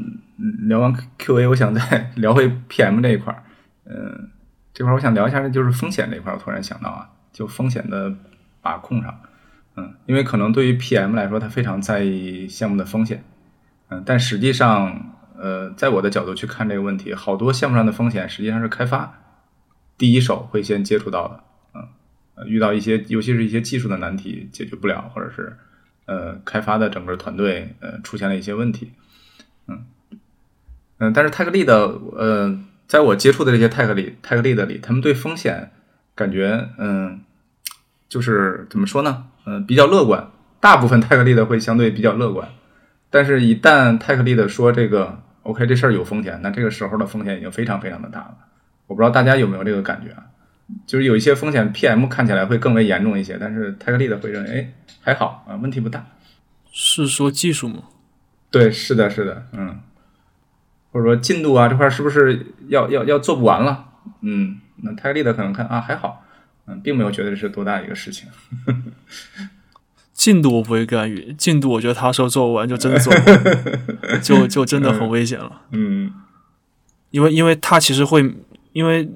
[0.67, 3.43] 聊完 QA，我想再 聊回 PM 这一块儿。
[3.85, 4.29] 嗯，
[4.73, 6.35] 这块儿我想聊一下，就是风险这一块儿。
[6.35, 8.13] 我突然想到啊，就风险的
[8.61, 9.21] 把控上，
[9.75, 13.23] 嗯，因为可能对于 PM 来说，他非常在意项目的风险，
[13.89, 19.19] 嗯，但实际上，呃，在我的角度去看这个问题，好多项目上的风险实际上是开发
[19.97, 25.55] 第一手会先接触到的，嗯，遇到一些，尤其是一些技术的难题解决不了，或者是
[26.05, 28.91] 呃，开发的整个团队呃出现了一些问题。
[29.67, 29.85] 嗯
[30.99, 35.71] 嗯，但是泰克利的呃，在我接触的这些泰克利泰克利的里，他们对风险
[36.15, 37.21] 感觉嗯，
[38.09, 39.25] 就是怎么说呢？
[39.45, 40.29] 嗯，比较乐观。
[40.59, 42.47] 大部分泰克利的会相对比较乐观，
[43.09, 48.37] 但是一旦泰克利的说这个 OK 这事儿有风险，那这个时候的风险已经非常非常的大了。
[48.87, 50.23] 我不知道大家有没有这个感觉啊？
[50.87, 56.05] 就是有一些风险 PM 看起来会更为严重一些，但是泰克利的会认为哎还好啊，问题不大。
[56.71, 57.83] 是说技术吗？
[58.49, 59.77] 对，是的，是的，嗯，
[60.93, 63.85] 或者说进度啊这块是不是要要要做不完了？
[64.21, 66.23] 嗯，那泰利的可能看啊还好，
[66.67, 68.29] 嗯，并没有觉得是多大一个事情。
[70.13, 75.61] 进度我不会干预，进度我觉得他说做不完就真的做不完， 就就真的很危险了。
[75.71, 76.13] 嗯，
[77.09, 78.33] 因为因为他其实会，
[78.73, 79.09] 因为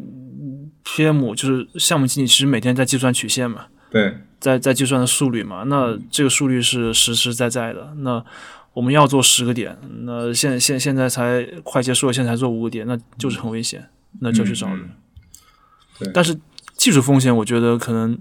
[0.84, 8.26] PM 就是项目经理，其实每天在计算曲线嘛，对，在在计算的速率嘛，那这个速率是实实在在的，那。
[8.78, 13.84] 我们要做十个点，那现现现在才快结束了，现在才做五个点，那就是很危险，
[14.22, 14.88] 那就去找人。
[16.14, 16.38] 但是
[16.76, 18.16] 技术风险，我觉得可能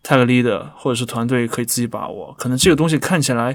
[0.00, 2.32] 泰格 leader 或者是团队可以自己把握。
[2.38, 3.52] 可能这个东西看起来，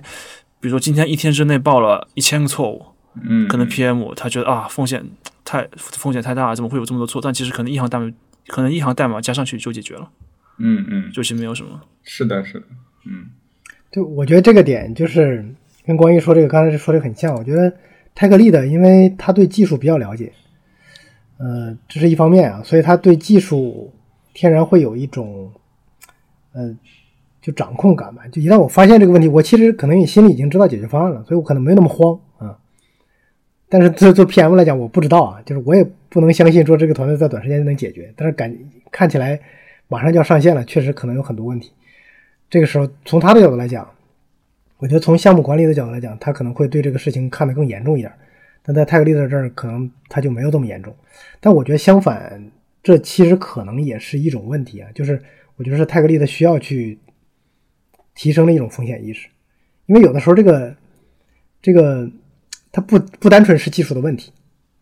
[0.60, 2.86] 比如说今天一天之内报了一千个错误，
[3.24, 5.10] 嗯，可能 PM 他觉得啊风险
[5.46, 7.22] 太风险太大了，怎么会有这么多错？
[7.22, 8.12] 但其实可能一行代码
[8.48, 10.12] 可能一行代码加上去就解决了，
[10.58, 11.80] 嗯嗯，就是没有什么。
[12.04, 12.66] 是的，是的，
[13.06, 13.28] 嗯，
[13.90, 15.56] 就我觉得这个点就是
[15.90, 17.34] 跟光一说这个刚才说的很像。
[17.34, 17.74] 我觉得
[18.14, 20.32] 泰克利的，因为他对技术比较了解，
[21.40, 23.92] 呃，这是一方面啊，所以他对技术
[24.32, 25.52] 天然会有一种，
[26.54, 26.78] 呃，
[27.42, 28.22] 就掌控感吧。
[28.32, 32.56] 就一旦我发现这个问题，我其实可能心里已经知道解决方案了，所以我可能没那么慌啊。
[33.68, 38.14] 但是做做 PM 来讲，我不知道啊，就是我也不能相信说这个团队在短时间内能解决。
[38.16, 38.56] 但是感
[38.92, 39.40] 看起来
[39.88, 41.72] 马上就要上线了，确实可能有很多问题。
[42.48, 43.90] 这个时候，从他的角度来讲，
[44.80, 48.12] 我觉得从项目管理的角度来讲，他可能会对这个事情看得更严重一点。
[48.64, 50.96] 但在泰格利特这儿，可能他就没有这么严重。
[51.40, 52.52] 但我觉得相反，
[52.82, 55.22] 这其实可能也是一种问题啊，就是
[55.58, 56.98] 我觉得是泰格利特需要去
[58.16, 59.28] 提升的一种风险意识，
[59.86, 60.76] 因为有的时候这个
[61.62, 62.10] 这个
[62.72, 64.32] 它不不单纯是技术的问题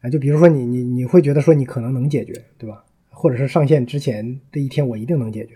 [0.01, 2.83] 啊，就比如说你你你会觉得说你可能能解决，对吧？
[3.09, 5.55] 或者是上线之前的一天我一定能解决。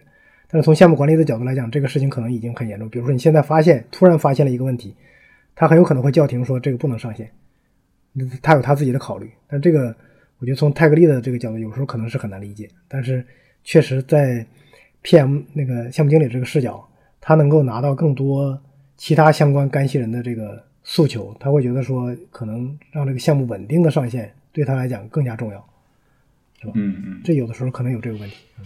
[0.51, 2.89] 但是从项目管理的角度来讲，这个事情可能已经很严重。
[2.89, 4.93] 比如说你现在发现突然发现了一个问题，
[5.55, 7.31] 他很有可能会叫停说这个不能上线，
[8.41, 9.31] 他有他自己的考虑。
[9.47, 9.95] 但这个
[10.39, 12.69] 我觉得从泰格利的这个角度，有时候可能是很难理解。
[12.89, 13.25] 但是
[13.63, 14.45] 确实在
[15.03, 16.85] PM 那个项目经理这个视角，
[17.21, 18.61] 他能够拿到更多
[18.97, 25.65] 其他相关干系人的这个诉求，他会觉得说可能让这个项目稳定的上线对他来讲更加重要，
[26.59, 26.73] 是吧？
[26.75, 28.35] 嗯嗯，这有的时候可能有这个问题。
[28.59, 28.65] 嗯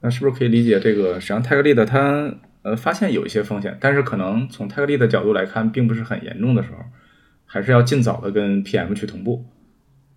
[0.00, 1.14] 那是不是可以理解这个？
[1.14, 2.32] 实际上，泰格利的他
[2.62, 6.78] 呃发现有一些风险，但是可能从泰格利的角度来看，并不是很严重的时候，
[7.46, 9.44] 还是要尽早的跟 PM 去同步，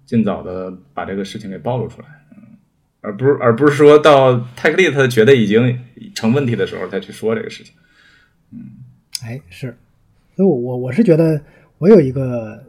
[0.05, 2.57] 尽早的把这个事情给暴露出来，嗯，
[3.01, 5.79] 而不是而不是说到泰格利他觉得已经
[6.13, 7.73] 成问题的时候再去说这个事情。
[8.51, 8.59] 嗯
[9.23, 9.77] 哎，是，
[10.35, 11.41] 所以我我我是觉得
[11.77, 12.63] 我有一个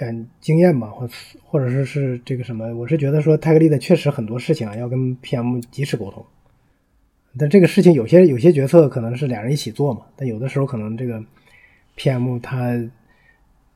[0.00, 1.06] 感经验吧，或
[1.44, 6.24] 或者是是这个什么，我是觉得说泰格利的确实很多事情啊要跟 PM 及时沟通，
[7.38, 11.22] 但这个事情有些有些决策可能是俩人一起做嘛，但有的时候可能这个
[11.98, 12.72] PM 他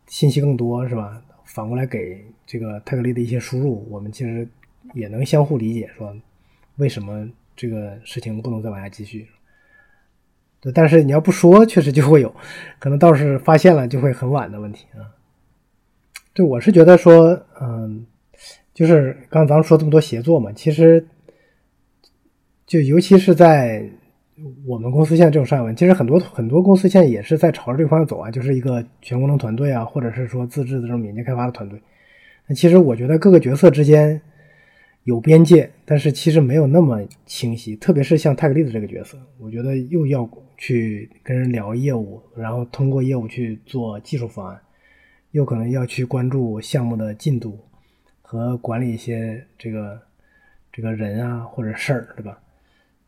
[0.06, 1.20] 信息更多是吧？
[1.44, 4.48] 反过来给这个泰格利的一些输入，我们其实
[4.94, 6.16] 也能相互理解，说
[6.76, 9.28] 为什么这个事情不能再往下继续。
[10.60, 12.34] 对，但是你要不说，确实就会有
[12.78, 15.13] 可能，倒是发现了就会很晚的问题啊。
[16.34, 18.04] 对，我是觉得说，嗯，
[18.74, 21.06] 就是刚咱们说这么多协作嘛，其实
[22.66, 23.88] 就尤其是在
[24.66, 31.80] 我们公司现在这种上面，其实很多很多公司现在也是在朝着这个方向走啊，就是一个全功能团队啊，或者是说自制的这种敏捷开发的团队。
[32.48, 34.20] 那其实我觉得各个角色之间
[35.04, 40.28] 有边界，但是其实没有那么清晰，特别是像泰格利的这个角色，我觉得又要
[40.58, 44.60] 去跟人聊业务，然后通过业务去做技术方案，
[45.34, 47.58] 又可能要去关注项目的进度
[48.22, 50.00] 和管理一些这个
[50.72, 52.38] 这个人啊或者事儿，对吧？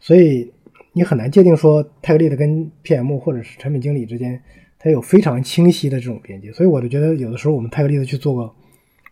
[0.00, 0.52] 所以
[0.92, 4.42] 你很难界定说泰格利的跟 PM 或者是产品经理之间，
[4.76, 6.52] 它有非常清晰的这种边界。
[6.52, 8.52] 所以我就觉得有的时候我们泰格利的去做个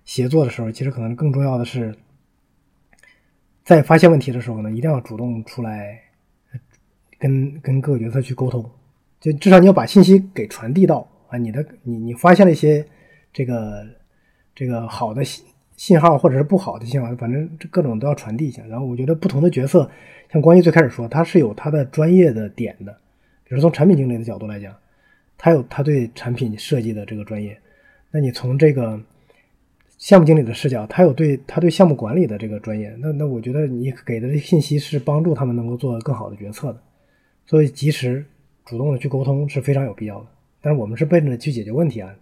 [0.04, 1.94] 协作的时候，其实可能更重要的是，
[3.62, 6.00] 在发现问题的时候呢，一定要主动出来
[7.20, 8.68] 跟跟各个角色去沟通，
[9.20, 12.84] 就至少你要把信息给传递到啊，你的你你发现了一些
[13.34, 13.86] 这个
[14.54, 15.44] 这个好的信
[15.76, 18.62] 信号或者是不好的信号，反正各种都要传递一下。
[18.66, 19.90] 然后我觉得不同的角色，
[20.32, 22.96] 像关于最开始说，他是有他的专业的点的，
[23.42, 24.74] 比如从产品经理的角度来讲，
[25.36, 27.58] 他有他对产品设计的这个专业，
[28.12, 28.98] 那你从这个
[29.98, 36.80] 项目经理的视角，他有对他对项目管理的这个专业，那那我觉得你给的信息是帮助他们能够做更好的决策的，
[37.46, 38.24] 所以及时
[38.64, 40.26] 主动的去沟通是非常有必要的。
[40.60, 42.14] 但是我们是奔着去解决问题啊，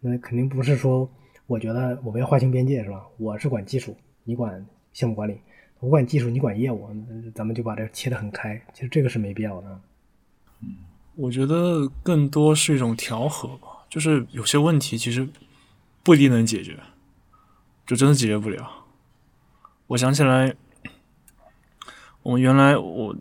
[0.00, 1.08] 那肯定不是说
[1.46, 3.04] 我觉得我们要划清边界是吧？
[3.18, 5.38] 我是管技术，你管项目管理，
[5.78, 6.88] 我管技术，你管业务，
[7.34, 8.60] 咱们就把这切得很开。
[8.72, 9.80] 其实这个是没必要的。
[11.16, 15.28] 我觉得更多是一种调和吧，就是有些问题其实
[16.02, 16.78] 不一定能解决，
[17.86, 18.86] 就真的解决不了。
[19.88, 20.54] 我想起来，
[22.22, 23.14] 我们原来我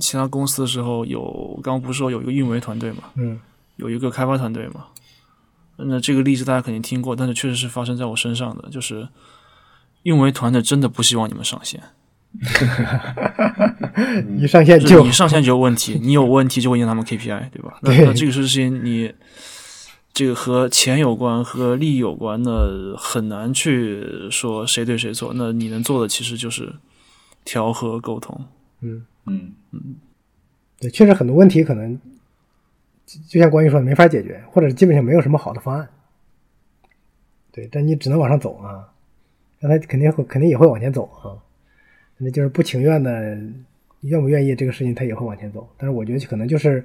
[0.00, 3.38] 其他公司的时候有，刚刚不是说有一个运维团队嘛，嗯，
[3.76, 4.86] 有一个开发团队嘛。
[5.76, 9.08] 那这个例子大家肯定听过，但是确实是发生在我身上的，就是
[10.02, 11.82] 因为团队真的不希望你们上线。
[14.26, 17.78] 你上线就你上线就有问题，你有问题就会影响他们 KPI，对吧？
[17.82, 19.12] 那那这个事情你
[20.14, 25.32] 这个和钱有关、和利益有关的，很难去说谁对谁错。
[25.34, 26.72] 那你能做的其实就是
[27.44, 28.46] 调和沟通。
[28.80, 29.96] 嗯嗯嗯，
[30.80, 31.98] 对，确实很多问题可能
[33.28, 35.88] 就像关于说的没法解决，或者基本上没有什么好的方案。
[37.50, 38.88] 对，但你只能往上走啊，
[39.60, 41.36] 那他肯定会肯定也会往前走啊，
[42.16, 43.38] 那就是不情愿的，
[44.00, 46.84] 愿不愿意这个事情他也会往前走，但是我觉得可能就是，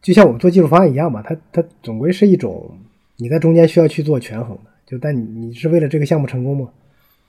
[0.00, 2.78] 就像我们做技术方案一样吧，它它总归是一种
[3.16, 6.70] 你在中间需要去做权衡的，就但你你是为了这个项目成功嘛，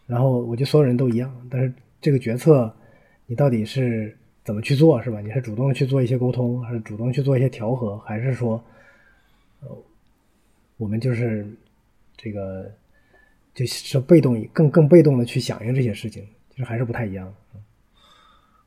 [0.06, 2.74] 然后我觉得所有人都一样，但是这个决策
[3.26, 4.18] 你到底是
[4.48, 5.22] 怎么去做是吧？
[5.22, 8.60] 你是主动去做一些沟通，还是主动去做一些调和，还是说，
[9.62, 9.68] 呃，
[10.78, 11.48] 我们就是。
[12.20, 12.66] 这个
[13.54, 17.32] 就是被动，更更被动的去响应这些事情，其实还是不太一样。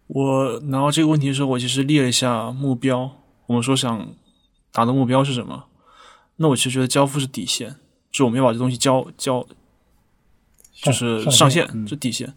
[0.06, 3.10] 我拿到这个问题的时候，我其实列了一下目标。
[3.46, 4.14] 我们说想
[4.70, 5.64] 达到目标是什么？
[6.36, 7.70] 那我其实觉得交付是底线，
[8.12, 9.44] 就是我们要把这东西交交，
[10.72, 12.32] 就是上线，这底线。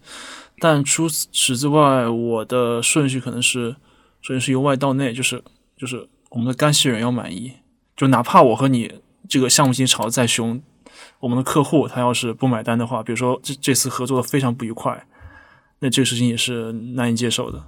[0.58, 3.76] 但除此之外，我的顺序可能是
[4.20, 5.42] 首先是由外到内，就是
[5.76, 7.52] 就是我们的干系人要满意，
[7.96, 10.62] 就哪怕我和你这个项目经理吵得再凶。
[11.20, 15.06] 我们的客户他要是不买单的话，比如说这这次合作的非常不愉快，
[15.80, 17.64] 那这个事情也是难以接受的。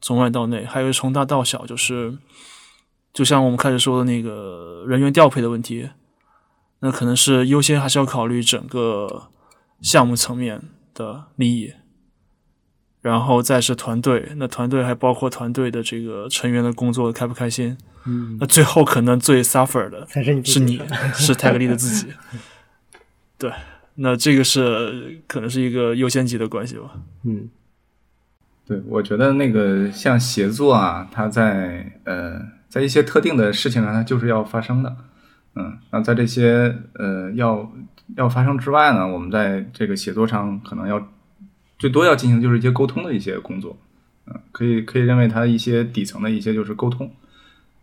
[0.00, 2.16] 从外到内，还有从大到小，就是
[3.12, 5.90] 就像我们开始说的那个人员调配的问题，
[6.80, 9.30] 那可能是优先还是要考虑整个
[9.80, 10.62] 项目层面
[10.94, 11.72] 的利益，
[13.06, 20.04] 然后再是团队，那团队还包括团队的这个成员的工作开不开心，嗯，那最后可能最 suffer 的
[20.44, 20.82] 是你，
[21.14, 22.08] 是泰格利的自己。
[23.38, 23.48] 对，
[23.94, 26.94] 那这个是可能是一个优先级的关系吧。
[27.22, 27.48] 嗯，
[28.66, 34.96] 对，我觉得那个像协作啊，它在呃，在一些特定的事情上，它就是要发生的。
[35.54, 37.70] 嗯，那在这些呃要
[38.16, 41.08] 要发生之外呢，我们在这个协作上可能要
[41.78, 43.76] 最多要进行就是一些沟通的一些工作。
[44.26, 47.10] 嗯，可以可以认为它一些底层的一些就是沟通。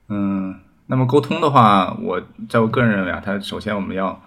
[0.10, 0.56] 嗯，
[0.88, 4.22] 那么沟通的话，我在我个人认为啊，它首先我们要。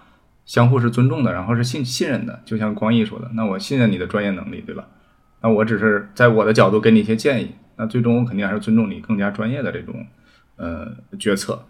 [0.47, 4.87] 相互是尊重的，然后是信信任的，就像光毅说的，那我信任你的专业能力，对吧？
[5.41, 10.07] 那我只是在我的角度给你一些建议，那最终我肯定还是尊重你更加专业的这种
[10.55, 10.87] 呃
[11.19, 11.61] 决策，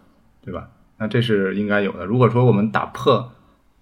[0.44, 0.68] 对吧？
[0.96, 2.06] 那这是应该有的。
[2.06, 3.32] 如果说我们打破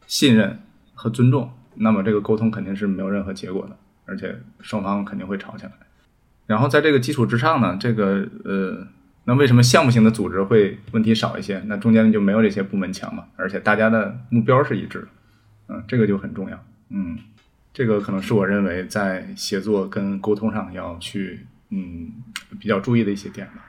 [0.07, 0.63] 信任
[0.95, 3.77] 和尊重，那么这个沟通肯定是没有任何结果的，
[4.07, 5.73] 而且双方肯定会吵起来。
[6.47, 8.87] 然后在这个基础之上呢，这个呃。
[9.29, 11.61] 那为什么项目型的组织会问题少一些？
[11.67, 13.25] 那中间就没有这些部门强嘛？
[13.35, 15.09] 而且大家的目标是一致的，
[15.67, 16.65] 嗯，这个就很重要。
[16.91, 17.19] 嗯，
[17.75, 22.13] 这个可能是我认为在协作跟沟通上要去嗯
[22.61, 23.65] 比较注意的一些点吧。